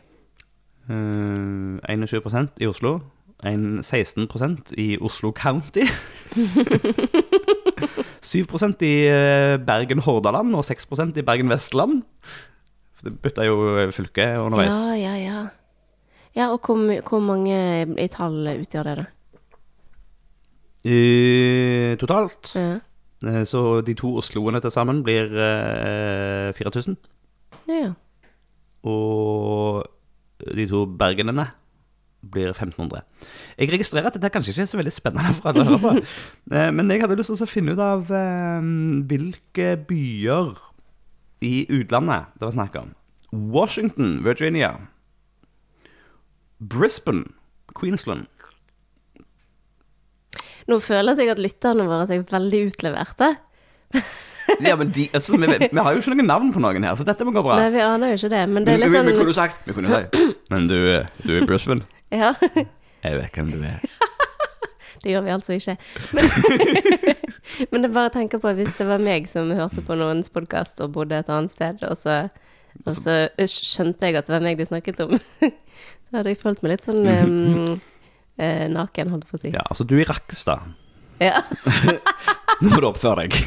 Uh, 0.89 1.75
21% 1.83 2.63
i 2.63 2.67
Oslo. 2.67 2.99
En 3.43 3.79
16% 3.79 4.71
i 4.77 4.97
Oslo 5.01 5.33
County. 5.35 5.83
7% 8.23 8.87
i 8.87 8.93
eh, 9.11 9.59
Bergen-Hordaland 9.59 10.55
og 10.55 10.63
6% 10.63 11.19
i 11.19 11.21
Bergen-Vestland. 11.21 12.01
Det 13.03 13.19
bytta 13.19 13.43
jo 13.43 13.91
fylke 13.91 14.39
underveis. 14.39 14.71
Ja, 14.71 14.95
ja, 14.95 15.15
ja. 15.17 15.45
Ja, 16.35 16.47
og 16.51 16.59
hvor, 16.65 17.09
hvor 17.09 17.19
mange 17.19 17.87
i 17.99 18.07
tall 18.07 18.47
utgjør 18.55 18.83
det, 18.83 18.97
da? 18.97 19.05
Uh, 20.87 21.97
totalt. 21.99 22.55
Ja. 22.55 22.79
Eh, 23.27 23.43
Så 23.45 23.81
de 23.85 23.93
to 23.99 24.13
Osloene 24.21 24.61
til 24.63 24.71
sammen 24.71 25.03
blir 25.03 25.31
eh, 25.35 26.51
4000. 26.55 26.97
ja, 27.67 27.79
ja. 27.89 27.93
Og 28.87 29.83
de 30.55 30.63
to 30.71 30.85
Bergenene 30.85 31.49
blir 32.31 32.49
1500. 32.53 33.01
Jeg 33.59 33.71
registrerer 33.73 34.07
at 34.07 34.15
dette 34.15 34.29
kanskje 34.31 34.53
ikke 34.53 34.61
er 34.63 34.69
så 34.71 34.77
veldig 34.79 34.93
spennende 34.95 35.33
for 35.35 35.49
alle 35.51 35.65
å 35.65 35.67
høre 35.67 35.81
på. 35.83 35.91
Eh, 36.55 36.71
Men 36.71 36.89
jeg 36.89 37.01
hadde 37.03 37.17
lyst 37.19 37.31
til 37.35 37.43
å 37.43 37.49
finne 37.51 37.75
ut 37.75 37.79
av 37.83 38.07
eh, 38.11 38.69
hvilke 39.11 39.67
byer 39.89 40.53
i 41.43 41.65
utlandet 41.69 42.31
det 42.39 42.47
var 42.47 42.55
snakk 42.55 42.75
om. 42.79 42.95
Washington, 43.31 44.23
Virginia. 44.25 44.71
Brisbane, 46.59 47.25
Queensland. 47.75 48.27
Nå 50.69 50.77
føler 50.83 51.17
jeg 51.17 51.31
at 51.33 51.41
lytterne 51.41 51.85
våre 51.89 52.05
er 52.13 52.25
veldig 52.29 52.65
utleverte. 52.71 53.33
Ja, 54.65 54.75
men 54.75 54.89
de, 54.89 55.03
altså, 55.13 55.37
vi, 55.37 55.45
vi 55.71 55.77
har 55.77 55.93
jo 55.93 55.99
ikke 56.01 56.15
noen 56.15 56.25
navn 56.25 56.47
på 56.53 56.61
noen 56.63 56.85
her, 56.87 56.95
så 56.97 57.05
dette 57.05 57.25
må 57.27 57.29
gå 57.35 57.43
bra. 57.45 57.59
Nei, 57.61 57.69
vi 57.73 57.83
aner 57.85 58.13
jo 58.13 58.17
ikke 58.17 58.31
det, 58.33 58.41
men 58.49 58.65
det 58.65 58.73
er 58.73 58.81
litt 58.81 58.93
sånn 58.95 59.05
vi, 59.05 59.13
vi 59.13 59.19
kunne 59.19 59.33
sånn 59.35 59.45
sagt 59.45 59.67
Vi 59.69 59.75
kunne 59.77 59.91
sagt 59.93 60.17
Men 60.51 60.65
du, 60.71 60.75
du 61.21 61.33
er 61.35 61.43
i 61.43 61.45
Brisbane? 61.45 61.85
Ja, 62.21 62.31
Jeg 63.05 63.19
vet 63.19 63.35
hvem 63.37 63.51
du 63.53 63.59
er. 63.61 63.83
det 65.03 65.13
gjør 65.13 65.21
vi 65.27 65.33
altså 65.35 65.53
ikke. 65.59 65.75
Men, 66.17 66.31
men 67.69 67.85
jeg 67.85 67.93
bare 67.99 68.13
tenker 68.15 68.41
på 68.41 68.55
hvis 68.57 68.73
det 68.79 68.87
var 68.89 69.03
meg 69.05 69.29
som 69.29 69.53
hørte 69.53 69.85
på 69.85 69.97
noens 69.99 70.33
podkast 70.33 70.81
og 70.81 70.95
bodde 70.97 71.21
et 71.21 71.29
annet 71.29 71.53
sted, 71.53 71.85
og 71.85 71.93
så, 71.99 72.17
og 72.81 72.97
så 72.97 73.19
skjønte 73.45 74.09
jeg 74.09 74.17
at 74.17 74.25
det 74.27 74.33
var 74.39 74.43
meg 74.49 74.57
de 74.57 74.67
snakket 74.67 75.05
om, 75.05 75.13
så 75.45 76.17
hadde 76.17 76.33
jeg 76.33 76.41
følt 76.41 76.65
meg 76.65 76.73
litt 76.73 76.89
sånn 76.89 77.05
um, 77.05 77.77
eh, 78.39 78.67
naken, 78.71 79.11
holdt 79.13 79.27
jeg 79.27 79.31
på 79.31 79.37
å 79.37 79.43
si. 79.43 79.51
Ja, 79.55 79.63
altså, 79.67 79.83
du 79.87 79.93
er 79.97 80.01
i 80.05 80.09
Rakkestad. 80.09 80.59
Ja. 81.19 81.41
Nå 82.61 82.71
må 82.71 82.79
du 82.79 82.87
oppføre 82.89 83.27
deg. 83.27 83.33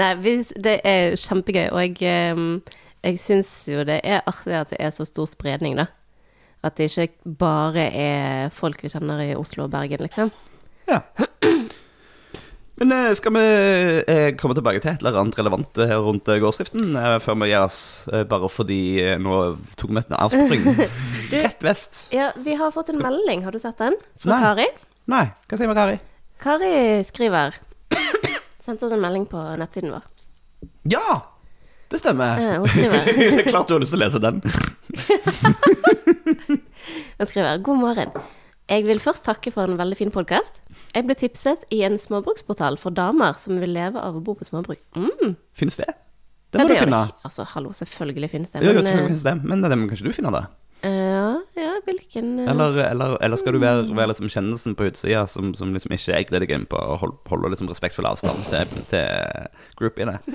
Nei, 0.00 0.12
hvis, 0.24 0.48
det 0.56 0.80
er 0.88 1.16
kjempegøy, 1.20 1.68
og 1.70 2.02
jeg, 2.02 2.36
jeg 3.04 3.20
syns 3.20 3.50
jo 3.68 3.84
det 3.88 4.00
er 4.06 4.20
artig 4.28 4.56
at 4.56 4.70
det 4.72 4.80
er 4.84 4.90
så 4.94 5.04
stor 5.08 5.26
spredning, 5.30 5.76
da. 5.80 5.86
At 6.64 6.78
det 6.78 6.84
ikke 6.90 7.34
bare 7.38 7.84
er 7.94 8.48
folk 8.54 8.82
vi 8.82 8.90
kjenner 8.90 9.20
i 9.22 9.36
Oslo 9.38 9.64
og 9.68 9.74
Bergen, 9.74 10.02
liksom. 10.06 10.28
Ja. 10.88 11.00
Men 12.78 12.92
eh, 12.94 13.10
skal 13.18 13.32
vi 13.34 13.42
eh, 14.06 14.28
komme 14.38 14.54
tilbake 14.54 14.78
til 14.82 14.92
et 14.92 15.00
eller 15.02 15.16
annet 15.18 15.38
relevant 15.40 15.78
eh, 15.82 15.94
rundt 15.98 16.28
gårdsdriften 16.30 16.94
før 17.24 17.34
vi 17.40 17.48
gir 17.50 17.64
oss, 17.64 17.78
bare 18.30 18.50
fordi 18.52 18.80
nå 19.22 19.38
tok 19.78 19.90
vi 19.90 19.98
et 20.02 20.12
avspring 20.14 20.62
Rett 21.32 21.64
vest. 21.66 21.92
Ja, 22.14 22.26
vi 22.38 22.54
har 22.60 22.70
fått 22.74 22.92
en 22.94 23.02
melding, 23.02 23.42
har 23.46 23.52
du 23.54 23.58
sett 23.62 23.78
den? 23.82 23.94
Fra 24.22 24.30
Nei. 24.36 24.42
Kari. 24.44 24.68
Nei, 25.10 25.24
hva 25.50 25.54
sier 25.58 25.70
vi, 25.70 25.78
Kari? 25.80 25.96
Kari 26.44 26.72
skriver 27.08 27.48
Sendte 28.64 28.86
oss 28.86 28.94
en 28.94 29.02
melding 29.02 29.26
på 29.26 29.38
nettsiden 29.58 29.90
vår. 29.96 30.06
Ja! 30.94 31.08
Det 31.88 31.98
stemmer. 31.98 32.40
Ja, 32.40 32.58
hun 32.60 32.68
skriver 32.68 33.04
det 33.16 33.42
er 33.42 33.48
klart 33.48 33.68
du 33.70 33.74
har 33.74 33.80
lyst 33.82 33.92
til 33.94 33.98
å 33.98 34.04
lese 34.04 34.20
den. 34.20 34.42
Hun 37.18 37.26
skriver 37.26 37.58
God 37.64 37.78
morgen. 37.80 38.10
Jeg 38.68 38.84
vil 38.84 38.98
først 39.00 39.24
takke 39.24 39.48
for 39.54 39.64
en 39.64 39.78
veldig 39.80 39.96
fin 39.96 40.10
podkast. 40.12 40.58
Jeg 40.94 41.06
ble 41.08 41.14
tipset 41.16 41.62
i 41.72 41.78
en 41.86 41.96
småbruksportal 42.00 42.76
for 42.80 42.92
damer 42.92 43.38
som 43.40 43.56
vil 43.62 43.72
leve 43.72 43.96
av 44.02 44.18
å 44.18 44.20
bo 44.24 44.34
på 44.36 44.44
småbruk. 44.44 44.82
Mm. 44.98 45.32
Fins 45.56 45.78
det? 45.80 45.88
Det 46.52 46.60
må 46.60 46.68
det 46.68 46.76
du 46.76 46.82
finne. 46.84 47.00
ikke. 47.08 47.16
Altså, 47.28 47.46
hallo, 47.54 47.72
selvfølgelig 47.76 48.30
finnes 48.34 48.52
det. 48.52 48.60
Men, 48.60 48.68
jo, 48.76 48.82
eh, 48.84 49.06
finnes 49.08 49.24
det. 49.24 49.34
Men 49.48 49.64
det 49.64 49.78
må 49.80 49.88
kanskje 49.88 50.08
du 50.10 50.12
finne 50.16 50.32
det? 50.36 50.44
ja, 50.84 51.30
ja, 51.58 51.72
hvilken 51.88 52.26
eh, 52.44 52.50
Eller, 52.52 52.76
eller, 52.92 53.16
eller 53.26 53.36
skal 53.40 53.56
du 53.56 53.58
være, 53.58 53.88
være 53.98 54.12
liksom 54.12 54.28
kjennelsen 54.30 54.76
på 54.78 54.86
utsida 54.86 55.24
som, 55.26 55.50
som 55.58 55.72
liksom 55.74 55.90
ikke 55.96 56.12
jeg 56.14 56.28
gleder 56.28 56.44
deg 56.46 56.52
inn 56.54 56.68
på, 56.70 56.78
og 56.78 57.00
hold- 57.02 57.16
holde 57.32 57.50
liksom 57.50 57.68
respektfull 57.72 58.06
avstand 58.06 58.44
til, 58.52 58.84
til 58.92 59.08
groupiene? 59.80 60.20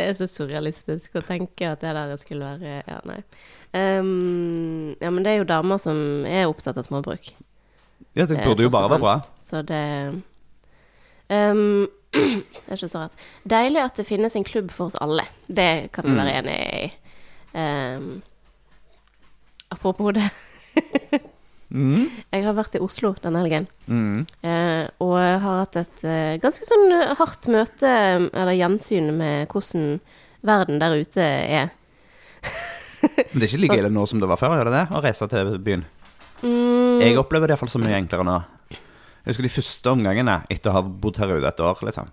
Det 0.00 0.06
er 0.08 0.16
så 0.16 0.26
surrealistisk 0.30 1.18
å 1.20 1.22
tenke 1.28 1.68
at 1.74 1.82
det 1.84 1.90
der 1.92 2.16
skulle 2.20 2.54
være 2.56 2.78
Ja, 2.88 2.98
nei. 3.04 3.18
Um, 3.76 4.96
ja, 5.00 5.10
men 5.12 5.22
det 5.26 5.34
er 5.34 5.38
jo 5.42 5.48
damer 5.50 5.78
som 5.82 6.24
er 6.26 6.48
opptatt 6.48 6.78
av 6.80 6.86
småbruk. 6.88 7.28
Ja, 8.16 8.24
det 8.26 8.40
burde 8.42 8.64
jo 8.64 8.70
bare 8.72 8.88
være 8.90 9.02
bra. 9.04 9.12
Så 9.38 9.60
det 9.68 9.82
um, 11.30 11.84
Det 12.16 12.66
er 12.66 12.74
ikke 12.80 12.88
så 12.90 13.04
rart. 13.04 13.20
Deilig 13.46 13.82
at 13.84 14.00
det 14.00 14.06
finnes 14.08 14.34
en 14.34 14.46
klubb 14.48 14.72
for 14.74 14.88
oss 14.88 14.96
alle. 15.04 15.26
Det 15.46 15.90
kan 15.94 16.08
vi 16.08 16.16
Mm. 16.16 16.18
være 16.22 16.38
enig 16.40 16.56
i. 16.80 16.88
Um, 17.54 18.22
apropos 19.70 20.12
det. 20.16 20.30
Mm. 21.70 22.08
Jeg 22.34 22.44
har 22.44 22.56
vært 22.58 22.74
i 22.74 22.82
Oslo 22.82 23.12
denne 23.22 23.42
helgen. 23.44 23.66
Mm. 23.86 24.24
Eh, 24.42 24.84
og 25.02 25.16
har 25.18 25.60
hatt 25.62 25.78
et 25.78 26.04
eh, 26.06 26.38
ganske 26.42 26.66
sånn 26.66 26.90
eh, 26.96 27.12
hardt 27.18 27.46
møte, 27.52 27.92
eller 28.34 28.56
gjensyn, 28.58 29.12
med 29.18 29.50
hvordan 29.52 30.00
verden 30.46 30.80
der 30.82 30.96
ute 30.98 31.24
er. 31.24 31.70
Men 33.30 33.40
det 33.40 33.46
er 33.46 33.50
ikke 33.52 33.62
like 33.64 33.78
ille 33.80 33.92
nå 33.94 34.06
som 34.08 34.20
det 34.20 34.28
var 34.28 34.40
før, 34.40 34.56
gjør 34.58 34.70
det 34.70 34.76
det? 34.76 34.86
Å 34.92 35.02
reise 35.04 35.28
til 35.30 35.52
byen? 35.64 35.84
Mm, 36.42 37.02
Jeg 37.04 37.18
opplever 37.20 37.48
det 37.48 37.54
iallfall 37.54 37.72
så 37.72 37.80
mye 37.82 37.98
enklere 38.00 38.26
nå. 38.26 38.38
Jeg 38.70 39.34
husker 39.34 39.46
de 39.46 39.52
første 39.52 39.92
omgangene 39.92 40.40
etter 40.50 40.72
å 40.72 40.78
ha 40.78 40.82
bodd 40.82 41.20
her 41.20 41.36
ute 41.36 41.48
et 41.48 41.62
år, 41.64 41.82
liksom. 41.86 42.08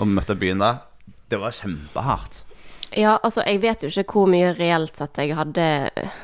Og 0.00 0.10
møtte 0.10 0.36
byen 0.38 0.62
da. 0.62 0.70
Det 1.30 1.38
var 1.40 1.54
kjempehardt. 1.54 2.42
Ja, 2.96 3.16
altså, 3.22 3.42
jeg 3.46 3.60
vet 3.62 3.84
jo 3.84 3.90
ikke 3.90 4.20
hvor 4.20 4.30
mye 4.30 4.52
reelt 4.56 4.96
sett 4.98 5.18
jeg 5.20 5.34
hadde 5.36 5.66
eh, 5.98 6.18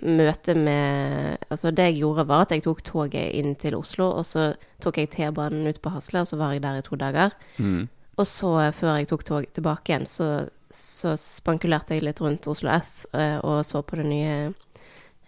møte 0.00 0.54
med 0.54 1.38
Altså, 1.50 1.72
det 1.74 1.88
jeg 1.88 2.00
gjorde, 2.04 2.26
var 2.28 2.44
at 2.44 2.52
jeg 2.54 2.62
tok 2.62 2.82
toget 2.86 3.32
inn 3.34 3.56
til 3.58 3.74
Oslo, 3.74 4.12
og 4.20 4.26
så 4.26 4.52
tok 4.82 5.00
jeg 5.00 5.10
T-banen 5.10 5.66
ut 5.66 5.80
på 5.82 5.90
Hasle, 5.90 6.22
og 6.22 6.30
så 6.30 6.38
var 6.38 6.54
jeg 6.54 6.62
der 6.62 6.78
i 6.78 6.84
to 6.86 6.96
dager. 6.96 7.34
Mm. 7.58 7.88
Og 8.20 8.26
så, 8.26 8.52
eh, 8.60 8.72
før 8.72 9.00
jeg 9.00 9.08
tok 9.10 9.24
toget 9.26 9.54
tilbake 9.56 9.90
igjen, 9.90 10.06
så, 10.06 10.48
så 10.70 11.16
spankulerte 11.18 11.96
jeg 11.96 12.06
litt 12.06 12.20
rundt 12.22 12.46
Oslo 12.50 12.70
S 12.76 13.06
eh, 13.16 13.38
og 13.42 13.64
så 13.66 13.82
på 13.82 13.98
det 13.98 14.06
nye 14.06 14.36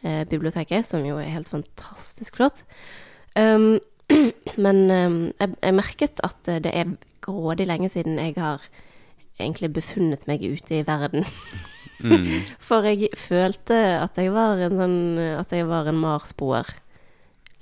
eh, 0.02 0.22
biblioteket, 0.30 0.86
som 0.86 1.04
jo 1.06 1.18
er 1.18 1.32
helt 1.34 1.50
fantastisk 1.50 2.38
flott. 2.38 2.64
Um, 3.34 3.80
men 4.64 4.84
um, 4.90 5.18
jeg, 5.40 5.54
jeg 5.62 5.74
merket 5.78 6.22
at 6.26 6.48
eh, 6.52 6.62
det 6.62 6.74
er 6.76 6.96
grådig 7.24 7.66
lenge 7.70 7.90
siden 7.92 8.20
jeg 8.20 8.36
har 8.36 8.64
egentlig 9.40 9.72
befunnet 9.72 10.26
meg 10.28 10.44
ute 10.44 10.80
i 10.80 10.86
verden. 10.86 11.26
Mm. 12.02 12.42
For 12.68 12.86
jeg 12.88 13.08
følte 13.18 13.78
at 14.02 14.16
jeg 14.18 14.32
var 14.34 14.58
en 14.62 14.76
sånn 14.78 14.96
At 15.38 15.52
jeg 15.54 15.66
var 15.70 15.86
en 15.90 15.98
marsboer. 16.02 16.66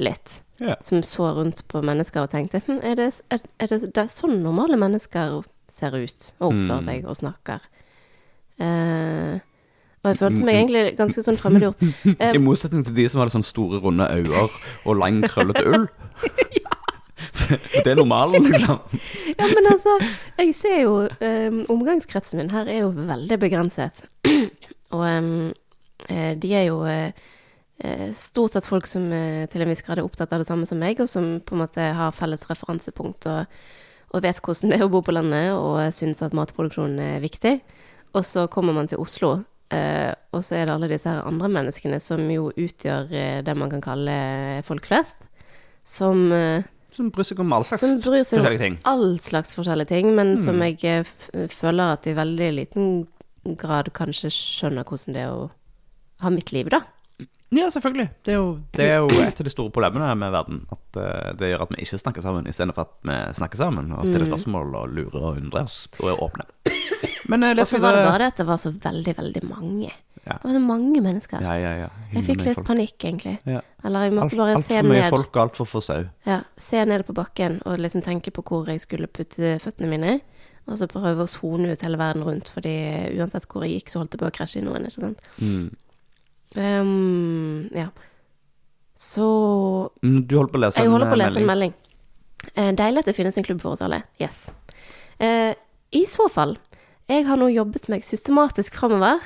Litt. 0.00 0.40
Yeah. 0.60 0.76
Som 0.84 1.02
så 1.04 1.30
rundt 1.36 1.62
på 1.68 1.80
mennesker 1.84 2.24
og 2.26 2.30
tenkte 2.32 2.60
hm, 2.66 2.80
er, 2.84 2.94
det, 3.00 3.10
er, 3.32 3.40
er 3.60 3.70
det, 3.72 3.78
det 3.94 4.02
er 4.02 4.10
sånn 4.12 4.42
normale 4.44 4.76
mennesker 4.80 5.38
ser 5.72 5.94
ut 5.96 6.32
og 6.40 6.50
oppfører 6.50 6.80
Mm. 6.80 6.88
seg 6.88 7.06
og 7.08 7.16
snakker? 7.16 7.60
Eh, 8.60 9.38
og 10.00 10.08
jeg 10.10 10.18
følte 10.20 10.44
meg 10.44 10.56
egentlig 10.58 10.82
ganske 10.98 11.22
sånn 11.24 11.38
fremmedgjort. 11.40 11.80
Eh, 12.20 12.34
I 12.36 12.40
motsetning 12.40 12.84
til 12.84 12.94
de 12.96 13.06
som 13.08 13.20
hadde 13.22 13.32
sånne 13.34 13.48
store, 13.48 13.80
runde 13.84 14.04
øyne 14.08 14.44
og 14.88 14.96
lang, 15.00 15.20
krøllete 15.28 15.64
ull. 15.68 15.86
Det 17.84 17.90
er 17.92 17.98
normalen, 17.98 18.44
liksom. 18.46 18.78
Ja, 19.40 19.48
men 19.54 19.68
altså, 19.70 19.96
jeg 20.38 20.54
ser 20.56 20.78
jo 20.82 20.94
um, 21.08 21.58
Omgangskretsen 21.72 22.40
min 22.40 22.52
her 22.54 22.70
er 22.70 22.84
jo 22.84 22.92
veldig 22.94 23.38
begrenset. 23.40 24.04
Og 24.96 25.04
eh, 25.06 26.32
de 26.40 26.54
er 26.56 26.64
jo 26.66 26.80
eh, 26.88 27.12
stort 28.16 28.56
sett 28.56 28.66
folk 28.66 28.88
som 28.90 29.04
uh, 29.12 29.44
til 29.50 29.62
en 29.62 29.70
viss 29.70 29.84
grad 29.86 30.00
er 30.00 30.08
opptatt 30.08 30.32
av 30.34 30.42
det 30.42 30.48
samme 30.48 30.66
som 30.66 30.80
meg, 30.82 30.98
og 31.00 31.08
som 31.10 31.36
på 31.44 31.54
en 31.54 31.62
måte 31.62 31.92
har 31.96 32.16
felles 32.16 32.42
referansepunkt 32.50 33.28
og, 33.30 33.60
og 34.10 34.24
vet 34.24 34.42
hvordan 34.42 34.74
det 34.74 34.80
er 34.80 34.88
å 34.88 34.90
bo 34.90 35.04
på 35.06 35.14
landet, 35.14 35.52
og 35.54 35.78
syns 35.94 36.24
at 36.26 36.34
matproduksjon 36.34 36.98
er 37.04 37.22
viktig. 37.22 37.60
Og 38.18 38.26
så 38.26 38.48
kommer 38.50 38.74
man 38.76 38.90
til 38.90 39.02
Oslo, 39.02 39.38
Uh, 39.70 40.10
og 40.34 40.42
så 40.42 40.56
er 40.58 40.64
det 40.66 40.72
alle 40.74 40.88
disse 40.90 41.06
her 41.06 41.22
andre 41.22 41.46
menneskene 41.46 42.00
som 42.02 42.24
jo 42.26 42.48
utgjør 42.50 43.04
uh, 43.06 43.36
det 43.46 43.52
man 43.54 43.70
kan 43.70 43.84
kalle 43.84 44.14
folk 44.66 44.88
flest, 44.88 45.22
som 45.86 46.32
eh, 46.34 46.66
Som 46.92 47.10
bryr 47.14 47.24
seg 47.28 47.40
om 47.40 47.52
all 47.52 47.64
slags 47.64 47.80
som 47.80 47.96
forskjellige 48.02 48.58
ting. 48.58 48.78
all 48.84 49.18
slags 49.18 49.52
forskjellige 49.54 49.88
ting, 49.88 50.14
men 50.16 50.36
som 50.38 50.56
Mm. 50.56 50.62
jeg 50.80 50.84
eh, 50.84 51.00
f 51.46 51.54
føler 51.54 51.92
at 51.94 52.06
i 52.06 52.14
veldig 52.14 52.50
liten 52.56 53.06
grad 53.56 53.92
kanskje 53.92 54.30
skjønner 54.30 54.84
hvordan 54.84 55.14
det 55.14 55.22
er 55.22 55.30
å 55.32 55.50
ha 56.20 56.30
mitt 56.30 56.52
liv, 56.52 56.68
da. 56.68 56.80
Ja, 57.52 57.66
selvfølgelig. 57.70 58.08
Det 58.22 58.30
er, 58.34 58.36
jo, 58.38 58.60
det 58.76 58.84
er 58.86 58.98
jo 59.00 59.08
et 59.24 59.40
av 59.40 59.44
de 59.44 59.50
store 59.50 59.70
problemene 59.74 60.14
med 60.14 60.30
verden. 60.30 60.60
At 60.70 60.96
eh, 61.02 61.32
det 61.34 61.48
gjør 61.50 61.62
at 61.64 61.72
vi 61.74 61.82
ikke 61.82 61.98
snakker 61.98 62.22
sammen, 62.22 62.46
istedenfor 62.46 62.84
at 62.86 62.92
vi 63.02 63.16
snakker 63.40 63.58
sammen 63.58 63.90
og 63.92 64.06
stiller 64.06 64.26
Mm. 64.28 64.30
spørsmål 64.36 64.74
og 64.78 64.92
lurer 64.94 65.16
og 65.24 65.36
undrer 65.40 65.64
oss 65.64 65.88
og 65.98 66.10
er 66.12 66.22
åpne. 66.22 66.44
Men 67.28 67.42
uh, 67.42 67.50
Og 67.50 67.66
så 67.66 67.78
var 67.80 67.92
det 67.96 68.04
bare 68.06 68.18
det 68.18 68.26
at 68.32 68.36
det 68.38 68.46
var 68.46 68.56
så 68.56 68.70
veldig, 68.70 69.16
veldig 69.18 69.42
mange. 69.48 69.90
Ja. 70.26 70.36
Det 70.36 70.44
var 70.44 70.52
så 70.56 70.60
mange 70.62 71.00
mennesker. 71.02 71.42
Ja, 71.42 71.54
ja, 71.58 71.70
ja. 71.84 71.88
Jeg 72.12 72.24
fikk 72.26 72.42
litt 72.44 72.60
panikk, 72.66 72.96
egentlig. 73.08 73.38
Ja. 73.48 73.60
Eller 73.84 74.04
jeg 74.06 74.12
måtte 74.16 74.34
Alt, 74.34 74.36
bare 74.42 74.56
alt 74.58 74.66
se 74.66 74.76
for 74.80 74.90
mye 74.90 75.08
folk 75.10 75.30
og 75.36 75.42
altfor 75.46 75.68
få 75.70 75.80
sau. 75.82 76.02
Ja, 76.28 76.40
se 76.60 76.82
ned 76.84 77.06
på 77.08 77.14
bakken 77.16 77.60
og 77.64 77.80
liksom 77.80 78.02
tenke 78.04 78.30
på 78.36 78.44
hvor 78.44 78.68
jeg 78.68 78.82
skulle 78.84 79.08
putte 79.08 79.56
føttene 79.62 79.88
mine. 79.90 80.18
Og 80.68 80.76
så 80.78 80.86
prøve 80.86 81.24
å 81.24 81.30
sone 81.30 81.72
ut 81.72 81.82
hele 81.82 81.98
verden 81.98 82.22
rundt, 82.26 82.50
fordi 82.52 82.74
uansett 83.16 83.48
hvor 83.50 83.64
jeg 83.64 83.78
gikk, 83.80 83.90
så 83.90 84.02
holdt 84.02 84.12
det 84.12 84.20
på 84.20 84.28
å 84.28 84.34
krasje 84.36 84.60
i 84.60 84.66
noen, 84.66 84.84
ikke 84.86 85.06
sant. 85.08 85.30
Mm. 85.40 85.70
Um, 86.54 87.68
ja. 87.74 87.88
Så 89.00 89.90
Mm, 90.02 90.26
Du 90.28 90.36
holder 90.36 90.52
på 90.52 90.58
å 90.58 90.64
lese 90.66 90.82
jeg 90.82 90.90
holder 90.92 91.08
på 91.08 91.16
å 91.16 91.20
eh, 91.20 91.24
lese 91.24 91.40
en 91.40 91.48
melding. 91.48 91.72
Eh, 92.54 92.72
deilig 92.76 92.98
at 93.02 93.08
det 93.10 93.16
finnes 93.16 93.36
en 93.40 93.44
klubb 93.46 93.60
for 93.62 93.72
oss 93.72 93.82
alle. 93.84 94.02
Yes. 94.20 94.50
Uh, 95.20 95.52
I 95.92 96.04
så 96.08 96.28
fall. 96.32 96.56
Jeg 97.08 97.24
har 97.26 97.36
nå 97.40 97.48
jobbet 97.50 97.88
meg 97.90 98.04
systematisk 98.06 98.76
framover, 98.78 99.18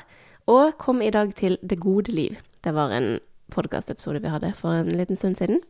og 0.51 0.75
kom 0.79 1.03
i 1.03 1.11
dag 1.11 1.35
til 1.35 1.59
Det 1.63 1.79
gode 1.81 2.13
liv. 2.13 2.37
Det 2.65 2.75
var 2.75 2.93
en 2.93 3.19
podkastepisode 3.53 4.21
vi 4.25 4.29
hadde 4.33 4.53
for 4.57 4.73
en 4.73 4.89
liten 4.97 5.17
stund 5.17 5.37
siden. 5.37 5.61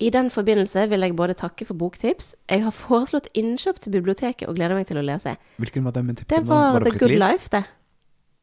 I 0.00 0.08
den 0.10 0.30
forbindelse 0.30 0.88
vil 0.90 1.00
jeg 1.04 1.16
både 1.16 1.34
takke 1.38 1.66
for 1.68 1.74
boktips. 1.78 2.34
Jeg 2.50 2.62
har 2.64 2.70
foreslått 2.74 3.28
innkjøp 3.38 3.78
til 3.80 3.92
biblioteket 3.92 4.48
og 4.48 4.56
gleder 4.56 4.74
meg 4.74 4.86
til 4.88 4.98
å 4.98 5.04
lese. 5.04 5.36
Hvilken 5.62 5.84
var 5.84 5.92
det 5.94 6.16
tipp? 6.18 6.28
Det 6.32 6.40
var 6.48 6.80
The 6.82 6.94
Good 6.98 7.18
Life, 7.20 7.48
det. 7.52 7.64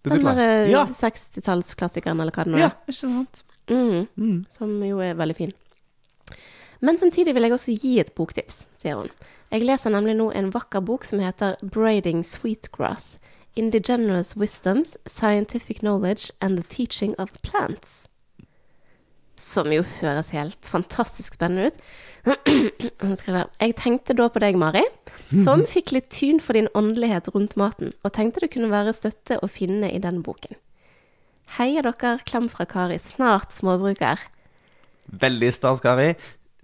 The 0.05 0.09
Den 0.13 0.21
Good 0.21 0.29
Life. 0.29 0.35
der 0.35 0.63
eh, 0.65 0.71
Ja, 0.71 0.85
60-tallsklassikeren, 0.85 2.21
eller 2.21 2.31
hva 2.31 2.45
det 2.45 2.53
nå 2.53 2.57
er. 2.57 2.61
ja, 2.61 2.69
ikke 2.87 2.99
sant? 2.99 3.43
Mm, 3.69 4.07
Mm. 4.17 4.45
som 4.51 4.83
jo 4.83 4.99
er 4.99 5.13
veldig 5.15 5.35
fin. 5.35 5.51
Men 6.81 6.97
samtidig 6.97 7.33
vil 7.35 7.43
jeg 7.43 7.51
også 7.51 7.75
gi 7.81 7.99
et 7.99 8.15
boktips, 8.15 8.65
sier 8.79 8.95
hun. 8.95 9.09
Jeg 9.51 9.65
leser 9.65 9.89
nemlig 9.91 10.15
nå 10.15 10.31
en 10.33 10.51
vakker 10.51 10.81
bok 10.85 11.03
som 11.03 11.19
heter 11.19 11.55
Braiding 11.63 12.23
Sweetgrass. 12.23 13.17
Indigenous 13.55 14.35
Wisdoms, 14.35 14.97
Scientific 15.05 15.79
Knowledge 15.81 16.31
and 16.41 16.57
the 16.57 16.63
Teaching 16.63 17.15
of 17.17 17.33
Plants. 17.41 18.07
Som 19.39 19.71
jo 19.71 19.85
høres 20.01 20.33
helt 20.35 20.67
fantastisk 20.67 21.37
spennende 21.37 21.69
ut. 21.69 21.77
Jeg 23.63 23.75
tenkte 23.79 24.15
da 24.17 24.27
på 24.27 24.41
deg, 24.43 24.57
Mari, 24.59 24.83
som 25.31 25.63
fikk 25.63 25.93
litt 25.95 26.09
tyn 26.11 26.41
for 26.43 26.59
din 26.59 26.67
åndelighet 26.75 27.31
rundt 27.31 27.55
maten, 27.59 27.93
og 28.03 28.13
tenkte 28.17 28.43
det 28.43 28.51
kunne 28.53 28.71
være 28.71 28.95
støtte 28.97 29.39
å 29.39 29.47
finne 29.47 29.91
i 29.93 30.01
den 30.03 30.19
boken. 30.25 30.59
Heia 31.55 31.81
dere, 31.87 32.17
klem 32.27 32.49
fra 32.51 32.67
Kari, 32.69 32.99
snart 33.01 33.55
småbruker. 33.55 34.21
Veldig 35.09 35.53
stas, 35.55 35.81
Kari. 35.81 36.11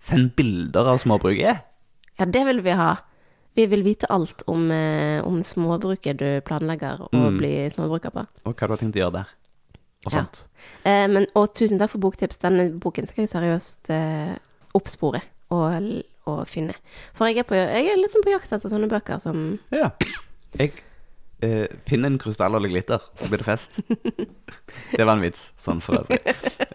Send 0.03 0.35
bilder 0.37 0.91
av 0.91 0.99
småbruket. 1.01 1.63
Ja, 2.19 2.27
det 2.29 2.43
vil 2.45 2.61
vi 2.65 2.75
ha. 2.77 2.91
Vi 3.55 3.65
vil 3.71 3.83
vite 3.85 4.07
alt 4.11 4.43
om, 4.51 4.65
eh, 4.71 5.23
om 5.25 5.39
småbruket 5.43 6.17
du 6.19 6.41
planlegger 6.41 7.05
å 7.07 7.09
Mm. 7.13 7.37
bli 7.37 7.69
småbruker 7.71 8.11
på. 8.11 8.27
Og 8.45 8.55
hva 8.55 8.67
du 8.67 8.73
har 8.73 8.77
tenkt 8.77 8.95
å 8.95 9.01
gjøre 9.03 9.13
der. 9.13 9.27
Og 10.05 10.11
Ja. 10.13 10.19
sånt. 10.19 10.43
Eh, 10.85 11.07
men, 11.07 11.25
og 11.35 11.53
tusen 11.55 11.79
takk 11.79 11.89
for 11.89 11.99
boktips. 11.99 12.37
Denne 12.39 12.69
boken 12.79 13.07
skal 13.07 13.25
jeg 13.25 13.29
seriøst 13.29 13.89
eh, 13.89 14.35
oppspore 14.75 15.21
og, 15.51 16.03
og 16.27 16.47
finne. 16.47 16.75
For 17.13 17.27
jeg 17.27 17.37
er, 17.37 17.43
på, 17.43 17.55
jeg 17.55 17.87
er 17.87 17.97
litt 17.97 18.11
sånn 18.11 18.23
på 18.25 18.31
jakt 18.33 18.51
etter 18.51 18.69
sånne 18.69 18.89
bøker 18.89 19.19
som 19.21 19.59
Ja. 19.71 19.91
Jeg 20.59 20.73
eh, 21.43 21.65
finn 21.87 22.05
en 22.07 22.17
krystall 22.21 22.55
litt 22.61 22.71
glitter, 22.73 23.03
så 23.17 23.29
blir 23.31 23.41
det 23.41 23.47
fest. 23.47 23.79
det 24.97 25.03
var 25.03 25.15
en 25.15 25.23
vits, 25.23 25.49
sånn 25.59 25.81
for 25.83 26.01
øvrig. 26.01 26.21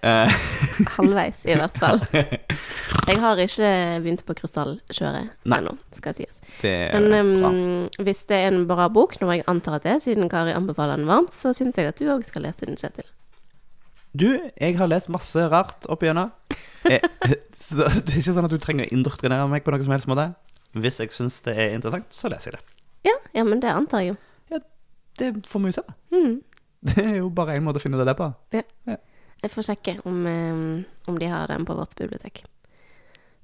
Uh. 0.01 0.33
halvveis, 0.97 1.45
i 1.49 1.57
hvert 1.61 1.79
fall. 1.81 2.03
Jeg 3.11 3.21
har 3.23 3.41
ikke 3.43 3.71
begynt 4.03 4.25
på 4.27 4.37
krystallkjøret 4.41 5.49
ennå, 5.51 5.77
skal 5.97 6.17
sies. 6.17 6.43
det 6.61 6.75
er 6.91 7.07
Men 7.09 7.31
bra. 7.41 7.53
hvis 8.07 8.27
det 8.31 8.43
er 8.43 8.53
en 8.53 8.67
bra 8.69 8.89
bok, 8.93 9.17
noe 9.23 9.39
jeg 9.39 9.47
antar 9.51 9.79
at 9.79 9.87
det 9.87 9.97
er, 9.97 10.03
siden 10.05 10.31
Kari 10.31 10.53
anbefaler 10.55 11.01
den 11.01 11.09
varmt, 11.11 11.35
så 11.35 11.55
syns 11.57 11.81
jeg 11.81 11.91
at 11.91 11.99
du 11.99 12.11
òg 12.13 12.23
skal 12.27 12.47
lese 12.47 12.69
den, 12.69 12.79
Kjetil. 12.79 13.09
Du, 14.13 14.27
jeg 14.59 14.75
har 14.79 14.91
lest 14.91 15.11
masse 15.13 15.43
rart 15.53 15.87
opp 15.91 16.03
igjennom. 16.03 16.33
Eh, 16.91 17.03
så 17.55 17.87
det 17.87 18.11
er 18.11 18.19
ikke 18.19 18.35
sånn 18.35 18.49
at 18.49 18.55
du 18.55 18.59
trenger 18.63 18.89
å 18.89 18.95
indoktrinere 18.97 19.47
meg 19.51 19.63
på 19.67 19.75
noen 19.75 19.87
som 19.87 19.95
helst 19.95 20.11
måte. 20.11 20.33
Hvis 20.79 20.99
jeg 21.03 21.15
syns 21.15 21.39
det 21.47 21.55
er 21.55 21.77
interessant, 21.77 22.11
så 22.15 22.31
leser 22.31 22.55
jeg 22.55 22.59
det. 22.59 22.77
Ja, 23.11 23.17
ja, 23.39 23.47
men 23.47 23.63
det 23.63 23.71
antar 23.73 24.05
jeg 24.05 24.13
jo. 24.13 24.19
Det 25.19 25.33
får 25.49 25.61
vi 25.61 25.73
jo 25.73 25.73
se. 25.73 25.83
Mm. 26.15 26.41
Det 26.91 27.05
er 27.05 27.17
jo 27.19 27.29
bare 27.29 27.57
én 27.59 27.65
måte 27.67 27.77
å 27.77 27.83
finne 27.83 27.99
det 28.01 28.07
der 28.09 28.17
på. 28.17 28.31
Ja. 28.57 28.63
på. 28.87 28.97
Jeg 29.43 29.51
får 29.51 29.67
sjekke 29.71 29.95
om, 30.05 30.19
om 31.09 31.19
de 31.19 31.27
har 31.29 31.49
den 31.49 31.65
på 31.69 31.75
vårt 31.77 31.95
bibliotek. 31.97 32.43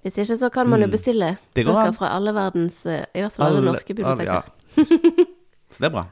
Hvis 0.05 0.19
ikke, 0.23 0.37
så 0.39 0.51
kan 0.53 0.69
man 0.69 0.81
jo 0.81 0.87
Mm. 0.87 0.93
bestille 0.93 1.29
mm. 1.37 1.65
bøker 1.67 1.93
fra 1.97 2.11
alle 2.15 2.33
verdens 2.37 2.85
eh, 2.87 3.05
I 3.17 3.25
hvert 3.25 3.33
fall 3.37 3.57
alle, 3.57 3.65
norske 3.65 3.95
biblioteker. 3.97 4.45
Ja. 4.45 4.45
Så 5.73 5.81
det 5.83 5.89
er 5.89 5.95
bra. 5.97 6.05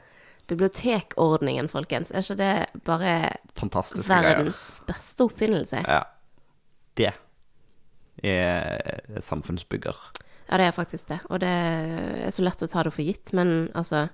Bibliotekordningen, 0.49 1.69
folkens. 1.69 2.11
Er 2.11 2.21
ikke 2.25 2.35
det 2.37 2.83
bare 2.85 3.13
Fantastiske 3.55 4.09
greier. 4.09 4.35
verdens 4.41 4.81
beste 4.85 5.23
oppfinnelse? 5.25 5.81
Ja. 5.87 6.01
Det 6.97 7.13
er 8.23 9.21
samfunnsbygger. 9.21 9.95
Ja, 10.49 10.57
det 10.57 10.65
er 10.67 10.71
faktisk 10.75 11.07
det. 11.09 11.19
Og 11.29 11.39
det 11.41 11.49
er 11.49 12.31
så 12.33 12.43
lett 12.45 12.61
å 12.61 12.69
ta 12.69 12.83
det 12.85 12.93
for 12.93 13.05
gitt, 13.05 13.33
men 13.33 13.69
altså 13.73 14.07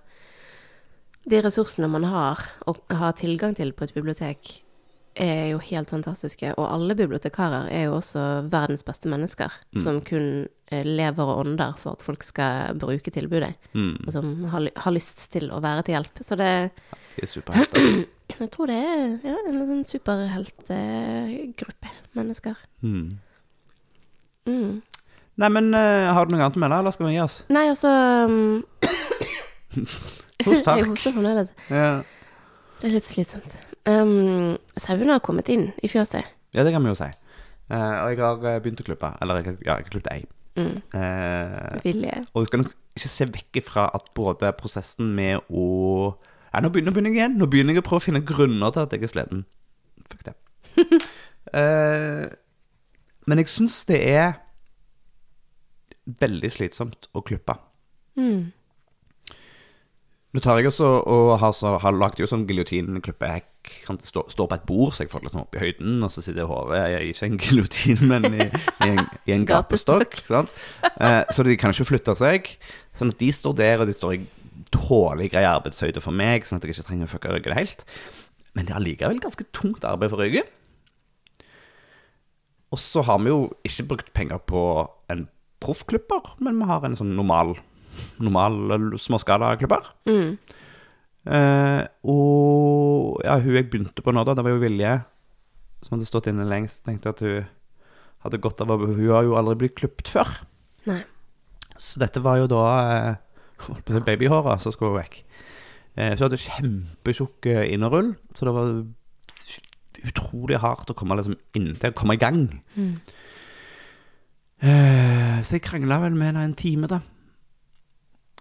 De 1.30 1.38
ressursene 1.46 1.86
man 1.92 2.04
har, 2.10 2.40
og 2.68 2.80
har 2.90 3.12
tilgang 3.20 3.54
til 3.56 3.72
på 3.78 3.84
et 3.86 3.94
bibliotek, 3.94 4.56
er 5.22 5.50
jo 5.52 5.60
helt 5.60 5.90
fantastiske. 5.92 6.54
Og 6.58 6.66
alle 6.72 6.96
bibliotekarer 6.96 7.68
er 7.70 7.84
jo 7.90 7.98
også 8.00 8.22
verdens 8.50 8.84
beste 8.88 9.10
mennesker, 9.12 9.52
Mm. 9.76 9.82
som 9.82 10.00
kun 10.02 10.48
eh, 10.72 10.84
lever 10.88 11.24
og 11.28 11.40
ånder 11.46 11.76
for 11.78 11.92
at 11.92 12.02
folk 12.02 12.24
skal 12.24 12.74
bruke 12.80 13.12
tilbudet, 13.12 13.54
Mm. 13.76 13.98
og 14.08 14.14
som 14.14 14.46
har, 14.46 14.70
har 14.76 14.92
lyst 14.96 15.30
til 15.32 15.50
å 15.52 15.60
være 15.62 15.84
til 15.84 15.94
hjelp. 15.96 16.18
Så 16.24 16.36
det 16.38 16.72
De 17.18 17.22
er 17.24 17.28
superhelter. 17.28 18.06
Jeg 18.40 18.50
tror 18.52 18.68
det 18.68 18.76
er 18.80 19.20
ja, 19.28 19.36
en 19.50 19.68
sånn 19.68 19.86
superheltgruppe 19.86 21.90
mennesker. 22.16 22.56
Mm. 22.82 23.18
Mm. 24.48 24.82
Nei, 25.42 25.50
men 25.50 25.74
eh, 25.74 26.14
har 26.14 26.26
du 26.26 26.36
noe 26.36 26.44
annet 26.46 26.58
å 26.58 26.60
melde, 26.64 26.78
eller 26.80 26.92
skal 26.96 27.08
vi 27.08 27.14
gi 27.16 27.22
oss? 27.24 27.44
Nei, 27.50 27.68
altså 27.72 27.90
um, 28.30 28.64
Host 30.46 30.68
Jeg 30.68 30.88
hoster 30.88 31.14
fremdeles. 31.14 31.52
Ja. 31.70 32.02
Det 32.82 32.90
er 32.90 32.96
litt 32.96 33.08
slitsomt. 33.08 33.58
Um, 33.86 34.58
sauene 34.78 35.16
har 35.16 35.24
kommet 35.26 35.50
inn 35.54 35.70
i 35.82 35.90
fjøset. 35.90 36.26
ja, 36.54 36.64
det 36.66 36.74
kan 36.74 36.84
vi 36.84 36.92
jo 36.92 36.98
si. 36.98 37.10
Eh, 37.72 37.98
og 38.04 38.12
jeg 38.12 38.20
har 38.20 38.46
eh, 38.50 38.60
begynt 38.62 38.82
å 38.84 38.86
klippe. 38.86 39.12
Eller 39.22 39.42
jeg, 39.42 39.56
ja, 39.62 39.78
jeg 39.78 39.86
har 39.86 39.90
klippet 39.94 40.12
ei. 40.12 40.24
Mm. 40.60 40.82
Eh, 40.98 41.78
Vilje. 41.86 42.16
og 42.34 42.44
du 42.44 42.50
skal 42.50 42.60
nok 42.66 42.74
ikke 42.98 43.08
se 43.14 43.28
vekk 43.30 43.60
ifra 43.62 43.86
at 43.96 44.10
både 44.18 44.50
prosessen 44.60 45.14
med 45.16 45.46
å 45.48 45.68
ja, 46.52 46.60
nå 46.60 46.68
begynner, 46.68 46.92
nå 46.92 46.96
begynner 46.98 47.14
jeg 47.14 47.22
igjen. 47.22 47.38
Nå 47.40 47.48
begynner 47.48 47.78
jeg 47.78 47.84
å 47.84 47.88
prøve 47.88 48.02
å 48.02 48.08
finne 48.10 48.24
grunner 48.28 48.74
til 48.76 48.84
at 48.84 48.96
jeg 48.96 49.06
er 49.08 49.14
sliten. 49.14 49.44
Fuck 50.12 50.28
det. 50.30 50.38
Eh, 51.58 52.30
men 53.28 53.40
jeg 53.42 53.50
syns 53.52 53.80
det 53.90 53.98
er 54.08 54.36
veldig 56.22 56.52
slitsomt 56.54 57.10
å 57.18 57.24
klippe. 57.26 57.56
Mm. 58.16 58.54
Nå 60.32 60.40
tar 60.40 60.62
jeg 60.62 60.70
også 60.70 60.88
og 61.12 61.30
har, 61.42 61.52
så, 61.52 61.74
har 61.84 61.96
lagt 61.98 62.20
jo 62.22 62.28
sånn 62.30 62.46
giljotinklippe. 62.48 63.28
Jeg 63.28 63.74
kan 63.84 63.98
stå, 64.00 64.24
stå 64.32 64.46
på 64.48 64.56
et 64.56 64.68
bord, 64.68 64.94
så 64.96 65.04
jeg 65.04 65.12
får 65.12 65.24
det 65.24 65.28
liksom 65.28 65.42
opp 65.44 65.58
i 65.58 65.64
høyden, 65.66 65.98
og 66.08 66.14
så 66.14 66.24
sitter 66.24 66.48
håret 66.48 66.86
Jeg 66.94 67.10
ikke 67.12 67.28
en 67.28 67.42
giljotin, 67.44 68.04
men 68.08 68.28
i, 68.30 68.46
i, 68.48 68.88
en, 68.88 69.02
i 69.28 69.36
en 69.36 69.48
gapestokk. 69.50 70.16
sant? 70.24 70.54
Eh, 70.94 71.24
så 71.36 71.44
de 71.44 71.58
kan 71.60 71.76
ikke 71.76 71.90
flytte 71.90 72.16
seg. 72.16 72.48
Sånn 72.96 73.12
at 73.12 73.20
de 73.20 73.32
står 73.36 73.58
der, 73.60 73.84
og 73.84 73.92
de 73.92 73.98
står 73.98 74.16
i 74.16 74.22
tålelig 74.72 75.34
grei 75.34 75.44
arbeidshøyde 75.50 76.04
for 76.04 76.16
meg, 76.16 76.48
sånn 76.48 76.62
at 76.62 76.66
jeg 76.66 76.78
ikke 76.78 76.88
trenger 76.88 77.10
å 77.10 77.12
fucke 77.12 77.34
ryggen 77.34 77.58
helt. 77.58 77.84
Men 78.56 78.68
det 78.68 78.74
er 78.74 78.80
allikevel 78.80 79.20
ganske 79.24 79.48
tungt 79.56 79.84
arbeid 79.88 80.14
for 80.14 80.24
ryggen. 80.24 80.48
Og 82.72 82.80
så 82.80 83.04
har 83.04 83.20
vi 83.20 83.32
jo 83.34 83.50
ikke 83.68 83.88
brukt 83.90 84.14
penger 84.16 84.40
på 84.48 84.64
en 85.12 85.26
proffklipper, 85.62 86.38
men 86.40 86.58
vi 86.62 86.70
har 86.72 86.88
en 86.88 86.96
sånn 86.98 87.14
normal, 87.18 87.58
normal 88.20 88.98
småskalaklipper. 89.00 89.94
Mm. 90.10 90.38
Eh, 91.22 91.82
og 92.10 93.22
ja, 93.26 93.38
hun 93.38 93.56
jeg 93.56 93.70
begynte 93.70 94.04
på 94.04 94.14
nå, 94.14 94.26
da, 94.26 94.36
det 94.38 94.46
var 94.46 94.56
jo 94.56 94.62
Vilje, 94.64 94.94
som 95.86 95.96
hadde 95.96 96.10
stått 96.10 96.30
inne 96.32 96.48
lengst. 96.50 96.84
Tenkte 96.88 97.14
at 97.14 97.24
hun 97.26 97.50
hadde 98.26 98.42
godt 98.42 98.62
av 98.62 98.74
å 98.74 98.80
Hun 98.82 99.02
har 99.10 99.26
jo 99.28 99.38
aldri 99.40 99.58
blitt 99.64 99.78
klipt 99.80 100.12
før. 100.12 100.30
Nei. 100.90 101.02
Så 101.78 102.02
dette 102.02 102.22
var 102.22 102.42
jo 102.42 102.50
da 102.52 102.64
eh, 102.82 103.12
å 103.98 104.06
babyhåra 104.06 104.58
som 104.62 104.74
skulle 104.74 105.00
vekk. 105.00 105.22
Eh, 105.96 106.14
så 106.14 106.24
hun 106.24 106.28
hadde 106.30 106.44
kjempetjukk 106.46 107.50
innerull 107.52 107.72
innerrull, 107.74 108.16
så 108.34 108.48
det 108.48 108.56
var 108.58 108.74
utrolig 110.02 110.58
hardt 110.62 110.90
å 110.90 110.98
komme 110.98 111.18
liksom 111.18 111.38
inntil, 111.58 111.94
komme 111.98 112.18
i 112.18 112.22
gang. 112.22 112.46
Mm. 112.76 112.94
Eh, 114.62 115.38
så 115.42 115.58
jeg 115.58 115.66
krangla 115.66 116.00
vel 116.04 116.16
med 116.18 116.32
henne 116.32 116.46
en 116.50 116.58
time, 116.58 116.90
da. 116.90 117.02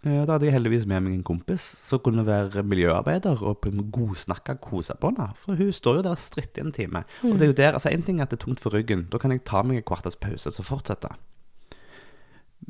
Eh, 0.06 0.22
Da 0.24 0.32
hadde 0.32 0.46
jeg 0.48 0.54
heldigvis 0.54 0.86
med 0.88 1.04
meg 1.04 1.14
en 1.18 1.26
kompis 1.26 1.60
som 1.60 2.00
kunne 2.00 2.24
være 2.24 2.62
miljøarbeider 2.64 3.42
og 3.44 3.66
godsnakke 3.92 4.56
og 4.56 4.60
kose 4.64 4.96
på 4.96 5.10
henne. 5.12 5.30
For 5.42 5.58
hun 5.58 5.72
står 5.72 6.00
jo 6.00 6.04
der 6.06 6.16
og 6.16 6.22
stritter 6.22 6.64
en 6.64 6.72
time. 6.72 7.04
Og 7.24 7.36
det 7.36 7.42
er 7.42 7.52
jo 7.52 7.58
der, 7.58 7.72
altså 7.72 7.90
En 7.92 8.02
ting 8.02 8.18
er 8.20 8.24
at 8.24 8.30
det 8.30 8.40
er 8.40 8.46
tungt 8.46 8.60
for 8.60 8.72
ryggen. 8.72 9.08
Da 9.12 9.18
kan 9.18 9.30
jeg 9.30 9.44
ta 9.44 9.62
meg 9.62 9.76
en 9.76 9.82
kvarters 9.82 10.16
pause 10.16 10.48
og 10.48 10.52
så 10.56 10.62
fortsette. 10.64 11.12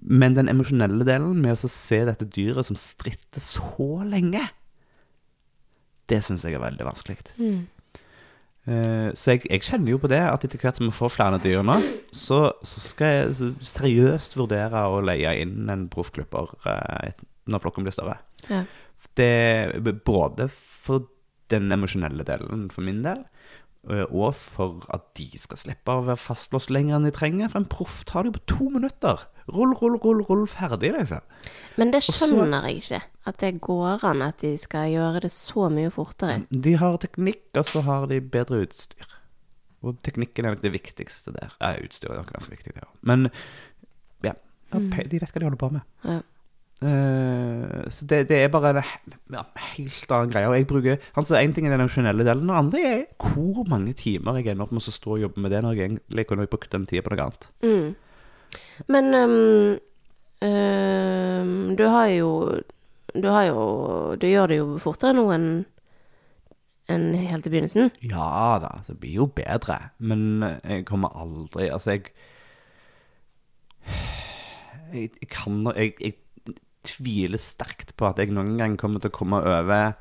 Men 0.03 0.35
den 0.35 0.49
emosjonelle 0.49 1.05
delen 1.05 1.41
med 1.43 1.53
å 1.53 1.69
se 1.69 2.05
dette 2.07 2.25
dyret 2.27 2.67
som 2.67 2.77
stritter 2.79 3.41
så 3.43 4.03
lenge, 4.07 4.41
det 6.09 6.23
syns 6.25 6.45
jeg 6.45 6.55
er 6.55 6.63
veldig 6.63 6.87
vanskelig. 6.87 7.19
Mm. 7.39 7.67
Eh, 8.69 9.09
Så 9.17 9.33
jeg, 9.35 9.47
jeg 9.49 9.63
kjenner 9.65 9.95
jo 9.95 10.01
på 10.03 10.11
det 10.13 10.21
at 10.21 10.45
etter 10.45 10.61
hvert 10.61 10.77
som 10.77 10.87
vi 10.89 10.93
får 10.95 11.15
flere 11.15 11.39
dyr 11.43 11.63
nå, 11.65 11.79
så, 12.13 12.43
så 12.67 12.83
skal 12.85 13.15
jeg 13.15 13.55
seriøst 13.65 14.37
vurdere 14.37 14.83
å 14.93 15.01
leie 15.05 15.33
inn 15.43 15.71
en 15.73 15.87
proffklipper 15.93 16.53
eh, 16.69 17.15
når 17.51 17.63
flokken 17.65 17.87
blir 17.87 17.95
større. 17.97 18.19
Ja. 18.51 18.65
Det, 19.17 19.81
både 20.05 20.51
for 20.53 21.07
den 21.51 21.73
emosjonelle 21.73 22.23
delen 22.29 22.69
for 22.71 22.85
min 22.87 23.01
del, 23.03 23.25
eh, 23.89 24.05
og 24.13 24.37
for 24.39 24.85
at 24.93 25.09
de 25.19 25.31
skal 25.41 25.59
slippe 25.59 25.97
å 25.97 26.05
være 26.07 26.21
fastlåst 26.21 26.71
lenger 26.71 26.99
enn 27.01 27.09
de 27.09 27.15
trenger. 27.17 27.49
For 27.51 27.63
en 27.65 27.71
proff 27.73 28.03
tar 28.07 28.23
det 28.29 28.31
jo 28.35 28.39
på 28.39 28.47
to 28.59 28.69
minutter. 28.77 29.25
Rull, 29.55 29.75
rull, 29.81 29.99
rull, 30.03 30.23
rull, 30.29 30.47
ferdig, 30.51 30.93
liksom. 30.97 31.21
Men 31.77 31.91
det 31.95 32.03
så- 32.03 32.29
skjønner 32.29 32.69
jeg 32.69 32.83
ikke. 32.83 33.03
At 33.27 33.39
det 33.39 33.61
går 33.61 34.05
an 34.05 34.23
at 34.23 34.39
de 34.39 34.57
skal 34.59 34.91
gjøre 34.91 35.21
det 35.21 35.31
så 35.31 35.69
mye 35.71 35.91
fortere. 35.91 36.47
De 36.51 36.75
har 36.77 36.99
teknikk, 36.99 37.43
og 37.55 37.65
så 37.65 37.83
har 37.83 38.07
de 38.07 38.21
bedre 38.21 38.65
utstyr. 38.67 39.17
Og 39.83 39.97
teknikken 40.03 40.45
er 40.45 40.55
nok 40.55 40.63
det 40.63 40.73
viktigste 40.73 41.33
der. 41.33 41.55
Ja, 41.61 41.75
utstyret 41.81 42.13
er 42.13 42.23
nok 42.23 42.33
ganske 42.35 42.51
viktig, 42.51 42.75
det 42.75 42.85
òg. 42.85 42.93
Men 43.03 43.31
ja, 44.23 44.35
ja, 44.73 44.79
de 44.79 45.21
vet 45.21 45.33
hva 45.33 45.41
de 45.41 45.49
holder 45.49 45.61
på 45.61 45.73
med. 45.73 45.81
Ja. 46.05 46.21
Uh, 46.81 47.85
så 47.93 48.07
det, 48.09 48.23
det 48.31 48.39
er 48.41 48.49
bare 48.49 48.71
en 48.73 48.85
ja, 49.35 49.43
helt 49.77 50.13
annen 50.17 50.31
greie. 50.33 50.49
Og 50.49 50.55
jeg 50.57 50.67
bruker 50.69 50.97
altså 51.13 51.37
En 51.37 51.53
ting 51.53 51.67
er 51.67 51.75
den 51.75 51.83
emosjonelle 51.85 52.25
delen, 52.25 52.47
den 52.49 52.57
andre 52.57 52.81
er 52.81 53.03
hvor 53.21 53.67
mange 53.69 53.93
timer 53.93 54.39
jeg 54.41 54.55
ender 54.55 54.65
opp 54.65 54.73
med 54.73 54.89
å 54.89 54.95
stå 54.95 55.19
og 55.19 55.21
jobbe 55.27 55.45
med 55.45 55.53
det 55.53 55.61
når 55.61 55.77
jeg 55.77 55.91
egentlig 55.91 56.27
kunne 56.31 56.49
brukt 56.49 56.73
den 56.73 56.87
tida 56.89 57.05
på 57.05 57.13
noe 57.13 57.27
annet. 57.27 57.51
Mm. 57.61 57.91
Men 58.91 59.15
um, 59.15 59.79
um, 60.43 61.77
du 61.77 61.85
har 61.87 62.07
jo 62.15 62.31
Du 63.15 63.29
har 63.29 63.45
jo 63.51 64.17
Du 64.21 64.27
gjør 64.27 64.51
det 64.53 64.61
jo 64.61 64.79
fortere 64.83 65.17
nå 65.19 65.29
enn 65.35 65.51
enn 66.91 67.13
helt 67.15 67.47
i 67.47 67.51
begynnelsen. 67.53 67.93
Ja 68.03 68.59
da, 68.59 68.73
det 68.83 68.97
blir 68.99 69.21
jo 69.21 69.29
bedre, 69.31 69.77
men 70.03 70.43
jeg 70.43 70.83
kommer 70.89 71.13
aldri 71.15 71.69
Altså, 71.71 71.95
jeg 71.95 72.11
Jeg, 74.91 75.13
jeg 75.21 75.29
kan 75.31 75.61
jeg, 75.77 75.95
jeg 76.03 76.17
tviler 76.83 77.39
sterkt 77.39 77.95
på 77.95 78.09
at 78.09 78.19
jeg 78.19 78.33
noen 78.35 78.57
gang 78.59 78.75
kommer 78.81 78.99
til 78.99 79.13
å 79.13 79.15
komme 79.15 79.39
over 79.39 79.93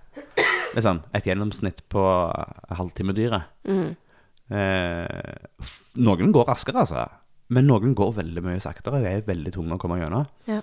liksom, 0.75 1.03
et 1.13 1.27
gjennomsnitt 1.27 1.83
på 1.91 2.01
en 2.01 2.79
halvtime 2.79 3.15
dyret. 3.17 3.49
Mm. 3.67 3.95
Eh, 4.49 5.73
noen 6.01 6.33
går 6.35 6.47
raskere, 6.49 6.85
altså. 6.85 7.05
Men 7.49 7.65
noen 7.65 7.95
går 7.97 8.11
veldig 8.19 8.43
mye 8.45 8.59
saktere 8.61 8.99
og 9.01 9.05
er 9.09 9.23
veldig 9.25 9.51
tunge 9.55 9.73
å 9.73 9.81
komme 9.81 9.97
gjennom. 10.01 10.27
Ja. 10.49 10.59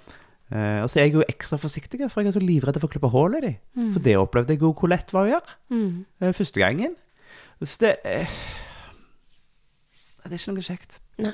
Eh, 0.54 0.78
og 0.84 0.86
så 0.92 1.00
er 1.00 1.08
jeg 1.08 1.16
jo 1.16 1.24
ekstra 1.26 1.58
forsiktig, 1.58 1.98
for 2.12 2.22
jeg 2.22 2.30
er 2.30 2.36
så 2.36 2.42
livredd 2.44 2.78
for 2.78 2.86
å 2.86 2.92
klippe 2.92 3.10
hull 3.10 3.34
i 3.34 3.40
dem. 3.42 3.56
Mm. 3.74 3.88
For 3.96 4.04
det 4.04 4.14
opplevde 4.20 4.54
jeg 4.54 4.62
jo 4.62 4.70
hvor 4.78 4.92
lett 4.92 5.10
var 5.12 5.26
å 5.26 5.32
gjøre 5.32 5.56
Mm. 5.74 6.04
eh, 6.20 6.32
første 6.32 6.60
gangen. 6.62 6.94
Så 7.64 7.78
det 7.80 7.96
eh, 8.04 8.28
Det 10.26 10.32
er 10.32 10.38
ikke 10.38 10.54
noe 10.54 10.66
kjekt. 10.66 11.00
Nei. 11.18 11.32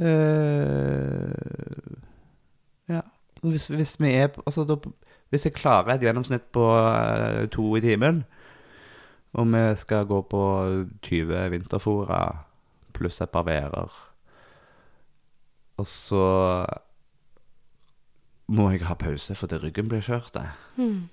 Eh, 0.00 1.94
ja. 2.94 3.00
Hvis, 3.42 3.68
hvis 3.72 3.94
vi 4.00 4.12
er 4.16 4.28
altså, 4.46 4.64
da, 4.68 4.76
Hvis 5.30 5.44
jeg 5.46 5.54
klarer 5.56 5.94
et 5.94 6.02
gjennomsnitt 6.04 6.48
på 6.52 6.64
uh, 6.66 7.46
to 7.54 7.76
i 7.78 7.80
timen, 7.84 8.24
og 9.38 9.46
vi 9.52 9.60
skal 9.78 10.06
gå 10.10 10.18
på 10.26 10.40
20 11.06 11.50
vinterfora 11.52 12.22
pluss 12.96 13.20
et 13.22 13.30
par 13.30 13.44
VR-er, 13.46 13.92
og 15.80 15.88
så 15.88 16.24
må 18.50 18.70
jeg 18.72 18.84
ha 18.88 18.96
pause 18.98 19.36
fordi 19.38 19.60
ryggen 19.62 19.90
blir 19.90 20.04
kjørt. 20.04 20.36
Mm. 20.76 21.08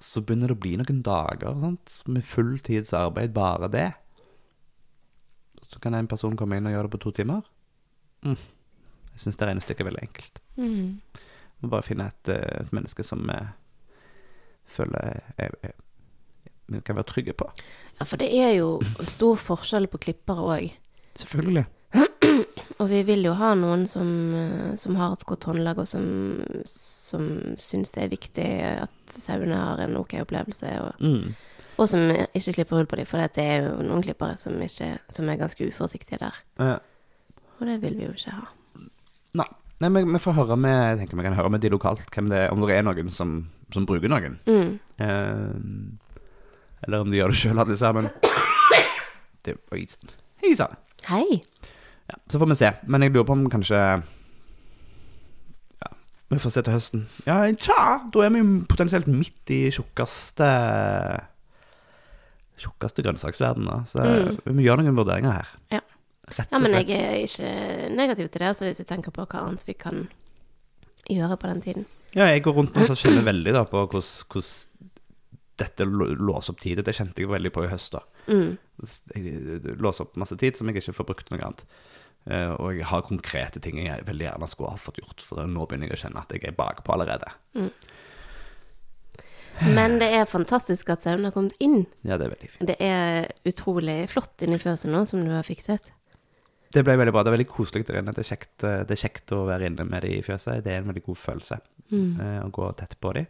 så 0.00 0.20
begynner 0.20 0.50
det 0.50 0.56
å 0.58 0.60
bli 0.60 0.74
noen 0.76 1.02
dager 1.04 1.54
sant? 1.60 2.00
med 2.10 2.24
fulltidsarbeid, 2.28 3.32
bare 3.36 3.70
det. 3.72 3.90
Så 5.64 5.80
kan 5.80 5.94
en 5.96 6.10
person 6.10 6.36
komme 6.36 6.58
inn 6.58 6.68
og 6.68 6.74
gjøre 6.74 6.88
det 6.88 6.94
på 6.96 7.02
to 7.06 7.12
timer. 7.20 7.46
Mm. 8.24 8.36
Jeg 9.14 9.22
syns 9.22 9.38
det 9.38 9.48
regnestykket 9.48 9.84
er 9.84 9.88
veldig 9.88 10.04
enkelt. 10.04 10.40
Mm. 10.58 11.22
Må 11.62 11.70
bare 11.72 11.86
finne 11.86 12.08
et, 12.10 12.32
eh, 12.34 12.60
et 12.64 12.74
menneske 12.74 13.06
som 13.06 13.22
vi 13.24 13.38
føler 14.74 15.20
er, 15.38 15.56
er, 15.62 15.74
vi 16.66 16.80
kan 16.84 16.98
være 16.98 17.08
trygge 17.12 17.36
på. 17.38 17.48
Ja, 18.00 18.04
for 18.04 18.20
det 18.20 18.30
er 18.34 18.56
jo 18.58 18.80
stor 19.06 19.38
forskjell 19.40 19.88
på 19.92 20.00
klippere 20.08 20.44
òg. 20.56 20.72
Selvfølgelig. 21.20 21.64
Og 22.82 22.88
vi 22.90 23.02
vil 23.06 23.22
jo 23.22 23.32
ha 23.38 23.52
noen 23.54 23.84
som, 23.88 24.08
eh, 24.34 24.74
som 24.80 24.96
har 24.98 25.12
et 25.14 25.24
godt 25.28 25.44
håndlag, 25.46 25.78
og 25.78 25.86
som, 25.86 26.04
som 26.66 27.28
syns 27.60 27.92
det 27.94 28.02
er 28.02 28.10
viktig 28.12 28.46
at 28.82 29.14
sauene 29.14 29.54
har 29.60 29.82
en 29.84 29.96
ok 30.00 30.16
opplevelse, 30.24 30.72
og, 30.82 30.96
Mm. 31.00 31.34
og 31.78 31.88
som 31.88 32.00
ikke 32.34 32.52
klipper 32.58 32.76
hull 32.80 32.86
på 32.90 32.96
dem, 32.98 33.06
for 33.06 33.18
det 33.22 33.38
er 33.44 33.68
jo 33.68 33.76
noen 33.86 34.02
klippere 34.02 34.36
som, 34.36 34.58
ikke, 34.62 34.98
som 35.08 35.28
er 35.30 35.38
ganske 35.38 35.68
uforsiktige 35.70 36.18
der. 36.18 36.34
Ja. 36.58 36.78
Og 37.60 37.66
det 37.70 37.80
vil 37.82 37.94
vi 37.96 38.08
jo 38.08 38.12
ikke 38.16 38.34
ha. 38.40 38.48
nei. 39.34 39.46
Nei, 39.82 39.88
vi, 39.90 40.04
vi 40.12 40.18
får 40.22 40.32
høre 40.36 40.56
med 40.56 40.70
Jeg 40.72 40.98
tenker 41.00 41.16
vi 41.18 41.24
kan 41.26 41.34
høre 41.34 41.50
med 41.50 41.60
de 41.60 41.68
lokalt 41.68 42.06
hvem 42.14 42.28
det 42.30 42.44
om 42.54 42.60
det 42.62 42.76
er 42.76 42.84
noen 42.86 43.08
som, 43.10 43.32
som 43.74 43.84
bruker 43.86 44.08
noen. 44.08 44.36
Mm. 44.46 44.78
Eh, 45.02 46.84
eller 46.86 47.00
om 47.02 47.10
de 47.10 47.18
gjør 47.18 47.32
det 47.34 47.38
sjøl, 47.40 47.58
alle 47.58 47.76
sammen. 47.78 48.06
Det 49.44 49.56
var 49.70 49.76
isen. 49.78 50.08
Hei 50.40 50.54
sann. 50.56 50.74
Hei! 51.10 51.42
Ja, 52.14 52.20
så 52.30 52.38
får 52.38 52.50
vi 52.52 52.56
se. 52.62 52.70
Men 52.86 53.02
jeg 53.02 53.12
lurer 53.14 53.26
på 53.26 53.34
om 53.34 53.46
kanskje 53.50 53.78
Ja, 55.82 55.90
vi 56.30 56.38
får 56.38 56.54
se 56.54 56.62
til 56.64 56.74
høsten. 56.76 57.04
Ja, 57.26 57.40
tja, 57.58 57.80
da 58.14 58.24
er 58.24 58.30
vi 58.34 58.42
jo 58.42 58.52
potensielt 58.70 59.10
midt 59.10 59.50
i 59.54 59.64
tjukkeste 59.74 60.48
Tjukkeste 62.56 63.02
da 63.02 63.12
Så 63.18 63.98
Mm. 63.98 64.38
vi 64.44 64.52
må 64.54 64.62
gjøre 64.62 64.84
noen 64.84 64.96
vurderinger 64.96 65.32
her. 65.32 65.48
Ja. 65.72 65.80
Rett 66.38 66.48
Ja, 66.52 66.58
men 66.58 66.70
jeg 66.72 66.88
er 66.90 67.16
ikke 67.26 67.96
negativ 67.96 68.28
til 68.30 68.40
det, 68.40 68.56
så 68.56 68.64
hvis 68.64 68.78
vi 68.78 68.84
tenker 68.84 69.10
på 69.10 69.26
hva 69.26 69.42
annet 69.42 69.64
vi 69.66 69.74
kan 69.74 70.08
gjøre 71.10 71.36
på 71.36 71.48
den 71.50 71.60
tiden. 71.60 71.86
Ja, 72.14 72.26
jeg 72.30 72.42
går 72.44 72.54
rundt 72.54 72.76
og 72.76 72.96
kjenner 72.96 73.24
veldig 73.32 73.52
da 73.52 73.64
på 73.64 73.82
hvordan, 73.86 74.24
hvordan 74.30 74.78
dette 75.58 75.84
låser 75.84 76.50
opp 76.54 76.60
tid. 76.60 76.78
Det 76.84 76.94
kjente 76.94 77.20
jeg 77.22 77.28
veldig 77.28 77.52
på 77.52 77.64
i 77.64 77.68
høst. 77.68 77.92
da. 77.92 78.00
Mm. 78.28 78.56
Jeg 79.14 79.76
låser 79.78 80.02
opp 80.06 80.16
masse 80.16 80.36
tid 80.38 80.56
som 80.56 80.66
jeg 80.70 80.76
ikke 80.80 80.94
får 80.94 81.06
brukt 81.10 81.30
noe 81.30 81.42
annet. 81.44 81.64
Eh, 82.26 82.52
og 82.56 82.72
jeg 82.78 82.86
har 82.88 83.02
konkrete 83.04 83.60
ting 83.60 83.76
jeg 83.82 84.04
veldig 84.06 84.24
gjerne 84.30 84.48
skulle 84.48 84.70
ha 84.72 84.80
fått 84.80 85.00
gjort, 85.02 85.20
for 85.24 85.44
nå 85.46 85.66
begynner 85.68 85.90
jeg 85.92 85.98
å 85.98 86.02
kjenne 86.06 86.22
at 86.22 86.32
jeg 86.32 86.44
er 86.48 86.56
bakpå 86.56 86.94
allerede. 86.94 87.28
Men 89.74 89.98
det 90.00 90.08
er 90.16 90.24
fantastisk 90.26 90.88
at 90.90 91.04
sauen 91.06 91.24
har 91.28 91.34
kommet 91.34 91.54
inn. 91.62 91.84
Ja, 92.02 92.16
det 92.18 92.26
er 92.26 92.32
veldig 92.34 92.48
fint. 92.50 92.66
Det 92.72 92.74
er 92.82 93.28
utrolig 93.46 93.98
flott 94.10 94.42
inni 94.42 94.58
fjøset 94.58 94.90
nå, 94.90 95.04
som 95.06 95.22
du 95.22 95.30
har 95.30 95.46
fikset. 95.46 95.92
Det 96.74 96.82
ble 96.82 96.96
veldig 96.98 97.12
bra. 97.14 97.22
Det 97.22 97.30
er 97.30 97.36
veldig 97.36 97.50
koselig 97.52 97.84
der 97.86 98.00
inne. 98.00 98.10
Det 98.16 98.24
er 98.24 98.30
kjekt, 98.32 98.56
eh, 98.66 98.80
det 98.88 98.96
er 98.96 99.02
kjekt 99.04 99.30
å 99.36 99.44
være 99.46 99.68
inne 99.70 99.84
med 99.86 100.02
de 100.02 100.16
i 100.16 100.24
fjøset. 100.26 100.64
Det 100.66 100.72
er 100.74 100.80
en 100.82 100.90
veldig 100.90 101.04
god 101.10 101.20
følelse 101.22 101.60
Mm. 101.92 102.18
eh, 102.18 102.40
å 102.40 102.48
gå 102.50 102.64
tett 102.80 102.94
på 102.98 103.10
de. 103.12 103.26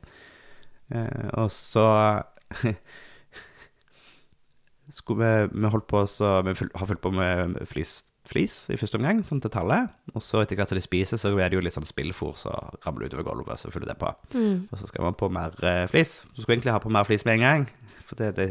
Og 1.35 1.49
så 1.51 1.83
skulle 4.95 5.27
vi, 5.49 5.61
vi 5.61 5.71
holdt 5.73 5.87
på 5.91 6.03
så 6.07 6.37
Vi 6.47 6.53
har 6.55 6.87
fulgt 6.87 7.03
på 7.03 7.11
med 7.11 7.57
flis, 7.67 8.05
flis 8.29 8.55
i 8.73 8.79
første 8.81 8.99
omgang, 8.99 9.21
sånn 9.27 9.43
til 9.45 9.53
tallet. 9.53 9.93
Og 10.15 10.23
så 10.25 10.41
etter 10.43 10.59
hvert 10.59 10.71
som 10.73 10.79
de 10.79 10.85
spiser, 10.85 11.21
så 11.21 11.33
er 11.37 11.51
det 11.53 11.59
jo 11.59 11.63
litt 11.65 11.77
sånn 11.77 11.87
spillfôr 11.87 12.37
som 12.41 12.75
ramler 12.87 13.11
utover 13.11 13.27
gulvet, 13.27 13.61
så 13.61 13.73
fyller 13.73 13.93
det 13.93 13.99
på. 14.01 14.11
Mm. 14.35 14.67
Og 14.71 14.81
så 14.81 14.89
skal 14.91 15.07
man 15.07 15.19
på 15.21 15.31
mer 15.33 15.57
eh, 15.61 15.85
flis. 15.91 16.23
Du 16.33 16.41
skulle 16.41 16.59
egentlig 16.59 16.75
ha 16.75 16.83
på 16.83 16.93
mer 16.93 17.07
flis 17.09 17.27
med 17.29 17.39
en 17.39 17.47
gang, 17.47 17.67
for 18.09 18.21
det, 18.21 18.31
det 18.39 18.49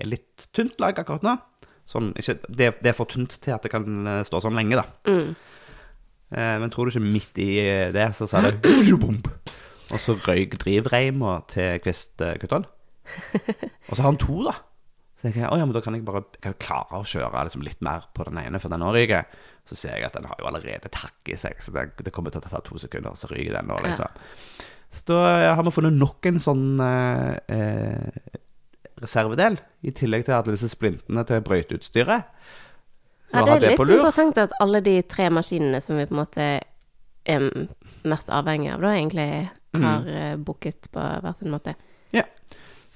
er 0.00 0.08
litt 0.08 0.48
tynt 0.56 0.80
lag 0.82 0.96
akkurat 0.98 1.26
nå. 1.26 1.36
Sånn, 1.88 2.12
ikke, 2.16 2.38
det, 2.48 2.70
det 2.80 2.92
er 2.92 2.96
for 2.96 3.10
tynt 3.10 3.36
til 3.42 3.56
at 3.56 3.64
det 3.66 3.72
kan 3.74 3.84
eh, 4.08 4.22
stå 4.28 4.40
sånn 4.44 4.56
lenge, 4.56 4.80
da. 4.80 4.86
Mm. 5.10 5.34
Eh, 6.32 6.56
men 6.64 6.72
tror 6.72 6.88
du 6.88 6.94
ikke 6.94 7.04
midt 7.04 7.42
i 7.42 7.50
det, 7.92 8.08
så 8.16 8.30
sa 8.30 8.44
det. 8.46 8.56
Og 9.92 10.00
så 10.00 10.14
røyk 10.16 10.56
drivreima 10.62 11.42
til 11.52 11.76
kvistkutteren. 11.84 12.64
Og 13.90 13.92
så 13.92 14.00
har 14.00 14.08
han 14.08 14.20
to, 14.22 14.38
da. 14.46 14.56
Så 15.22 15.28
tenker 15.28 15.44
jeg, 15.44 15.50
å 15.54 15.58
ja, 15.60 15.66
men 15.68 15.74
da 15.76 15.80
kan 15.84 15.94
jeg 15.94 16.02
bare 16.02 16.24
kan 16.34 16.50
jeg 16.50 16.64
klare 16.64 16.98
å 16.98 17.06
kjøre 17.06 17.44
liksom 17.46 17.62
litt 17.62 17.78
mer 17.86 18.08
på 18.10 18.24
den 18.26 18.40
ene, 18.42 18.58
for 18.58 18.74
den 18.74 18.82
òg 18.82 18.96
ryker. 18.96 19.28
Så 19.62 19.78
ser 19.78 19.94
jeg 19.94 20.08
at 20.08 20.16
den 20.18 20.26
har 20.26 20.40
jo 20.42 20.48
allerede 20.50 20.90
takk 20.90 21.30
i 21.30 21.36
seg, 21.38 21.60
så 21.62 21.70
det, 21.76 21.92
det 22.02 22.10
kommer 22.10 22.34
til 22.34 22.42
å 22.42 22.48
ta 22.50 22.58
to 22.66 22.80
sekunder, 22.82 23.14
så 23.14 23.30
ryker 23.30 23.54
den 23.54 23.70
nå, 23.70 23.76
liksom. 23.86 24.18
Så 24.92 25.06
da 25.12 25.20
har 25.54 25.62
vi 25.62 25.72
funnet 25.72 25.94
nok 25.94 26.26
en 26.28 26.42
sånn 26.42 26.66
eh, 26.82 27.38
eh, 27.54 28.34
reservedel, 28.98 29.60
i 29.86 29.94
tillegg 29.94 30.26
til 30.26 30.36
alle 30.40 30.56
disse 30.56 30.72
splintene 30.74 31.24
til 31.30 31.46
brøyteutstyret. 31.46 32.28
Ja, 33.32 33.46
det 33.46 33.54
er 33.54 33.64
litt 33.70 33.80
lur. 33.80 33.94
interessant 33.94 34.42
at 34.42 34.58
alle 34.60 34.82
de 34.84 34.98
tre 35.08 35.30
maskinene 35.32 35.78
som 35.80 35.96
vi 35.96 36.10
på 36.10 36.12
en 36.12 36.24
måte 36.24 36.50
er 37.22 37.50
mest 38.02 38.28
avhengig 38.34 38.74
av, 38.74 38.82
da 38.82 38.90
egentlig 38.98 39.30
Mm. 39.72 39.84
har 39.84 40.00
mm. 40.00 40.44
booket 40.44 40.90
på 40.92 41.00
hver 41.00 41.32
sin 41.38 41.50
måte. 41.50 41.74
Ja. 42.12 42.22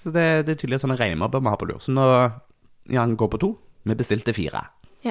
Så 0.06 0.12
det, 0.14 0.22
det 0.46 0.52
er 0.54 0.58
tydelig 0.60 0.78
sånne 0.84 0.94
reinemobber 1.00 1.42
vi 1.42 1.50
har 1.50 1.58
på 1.58 1.66
lur. 1.66 1.80
Så 1.82 1.90
nå 1.90 2.04
ja, 2.06 3.00
han 3.02 3.16
går 3.18 3.30
på 3.32 3.40
to. 3.42 3.48
Vi 3.82 3.94
bestilte 3.98 4.30
fire. 4.36 4.60
Ja. 5.02 5.10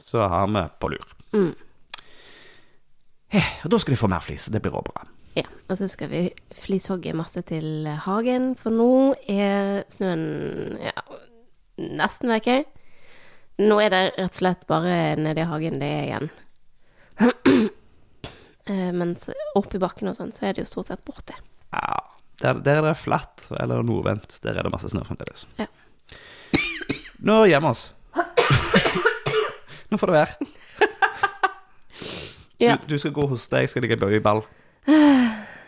Så 0.00 0.22
har 0.24 0.46
vi 0.48 0.62
på 0.80 0.88
lur. 0.94 1.10
Mm. 1.36 1.50
Eh, 3.36 3.50
Og 3.64 3.70
da 3.74 3.80
skal 3.82 3.92
de 3.92 4.00
få 4.00 4.08
mer 4.08 4.24
flis. 4.24 4.46
Det 4.52 4.62
blir 4.64 4.72
også 4.72 4.88
bra. 4.92 5.04
Ja, 5.36 5.44
og 5.68 5.76
så 5.80 5.86
skal 5.88 6.08
vi 6.12 6.22
flishogge 6.56 7.12
masse 7.16 7.40
til 7.48 7.86
hagen, 8.04 8.50
for 8.60 8.72
nå 8.72 8.88
er 9.32 9.84
snøen 9.92 10.78
ja, 10.80 11.04
nesten 11.80 12.32
vekke. 12.32 12.58
Nå 13.62 13.78
er 13.84 13.92
det 13.92 14.02
rett 14.16 14.32
og 14.32 14.40
slett 14.40 14.66
bare 14.68 14.96
nedi 15.20 15.44
hagen 15.48 15.78
det 15.80 15.92
er 15.98 16.08
igjen. 16.08 16.32
Eh, 18.70 18.92
Mens 18.94 19.24
oppi 19.58 19.74
bakken 19.82 20.06
og 20.06 20.14
sånn, 20.14 20.28
så 20.30 20.44
er 20.46 20.52
det 20.54 20.62
jo 20.62 20.68
stort 20.70 20.86
sett 20.92 21.00
borte. 21.02 21.34
Ja, 21.74 21.96
der, 22.42 22.58
der 22.66 22.80
er 22.80 22.88
det 22.90 22.96
flatt 23.00 23.46
eller 23.60 23.82
nordvendt. 23.86 24.38
Der 24.42 24.56
er 24.58 24.66
det 24.66 24.72
masse 24.74 24.90
snø 24.92 25.02
fremdeles. 25.06 25.46
Ja. 25.60 25.66
Nå 27.22 27.44
gir 27.46 27.60
vi 27.62 27.70
oss. 27.70 27.84
Nå 29.92 29.98
får 30.00 30.12
det 30.12 30.18
være. 30.20 30.34
Ja. 32.62 32.76
Du, 32.78 32.92
du 32.94 32.98
skal 33.02 33.10
gå 33.16 33.24
hos 33.26 33.48
deg, 33.50 33.64
jeg 33.64 33.70
skal 33.72 33.82
ligge 33.82 33.96
i 34.14 34.20
ball. 34.22 34.44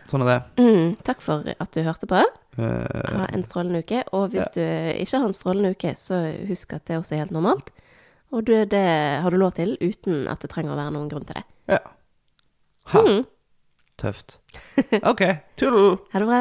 Sånn 0.06 0.22
er 0.22 0.28
det. 0.28 0.36
Mm, 0.62 0.92
takk 1.02 1.24
for 1.24 1.42
at 1.50 1.72
du 1.74 1.80
hørte 1.82 2.06
på. 2.06 2.20
Eh, 2.54 3.08
Ha 3.18 3.24
en 3.34 3.42
strålende 3.42 3.80
uke. 3.82 4.04
Og 4.14 4.28
hvis 4.30 4.46
du 4.54 4.60
ikke 4.62 5.18
har 5.18 5.26
en 5.26 5.34
strålende 5.34 5.72
uke, 5.74 5.90
så 5.98 6.20
husk 6.46 6.76
at 6.76 6.84
det 6.86 7.00
også 7.00 7.16
er 7.16 7.24
helt 7.24 7.34
normalt. 7.34 7.72
Og 8.30 8.44
du, 8.46 8.52
det 8.70 8.84
har 9.24 9.34
du 9.34 9.38
lov 9.42 9.56
til 9.58 9.74
uten 9.82 10.28
at 10.30 10.38
det 10.46 10.52
trenger 10.54 10.76
å 10.76 10.78
være 10.78 10.94
noen 10.94 11.10
grunn 11.10 11.26
til 11.26 11.40
det. 11.40 11.44
ja. 11.74 11.80
Ha, 12.94 13.00
Mm. 13.02 13.22
tøft. 13.98 14.38
OK. 15.02 15.22
Tull. 15.58 15.96
Ha 16.12 16.20
det 16.22 16.26
bra. 16.30 16.40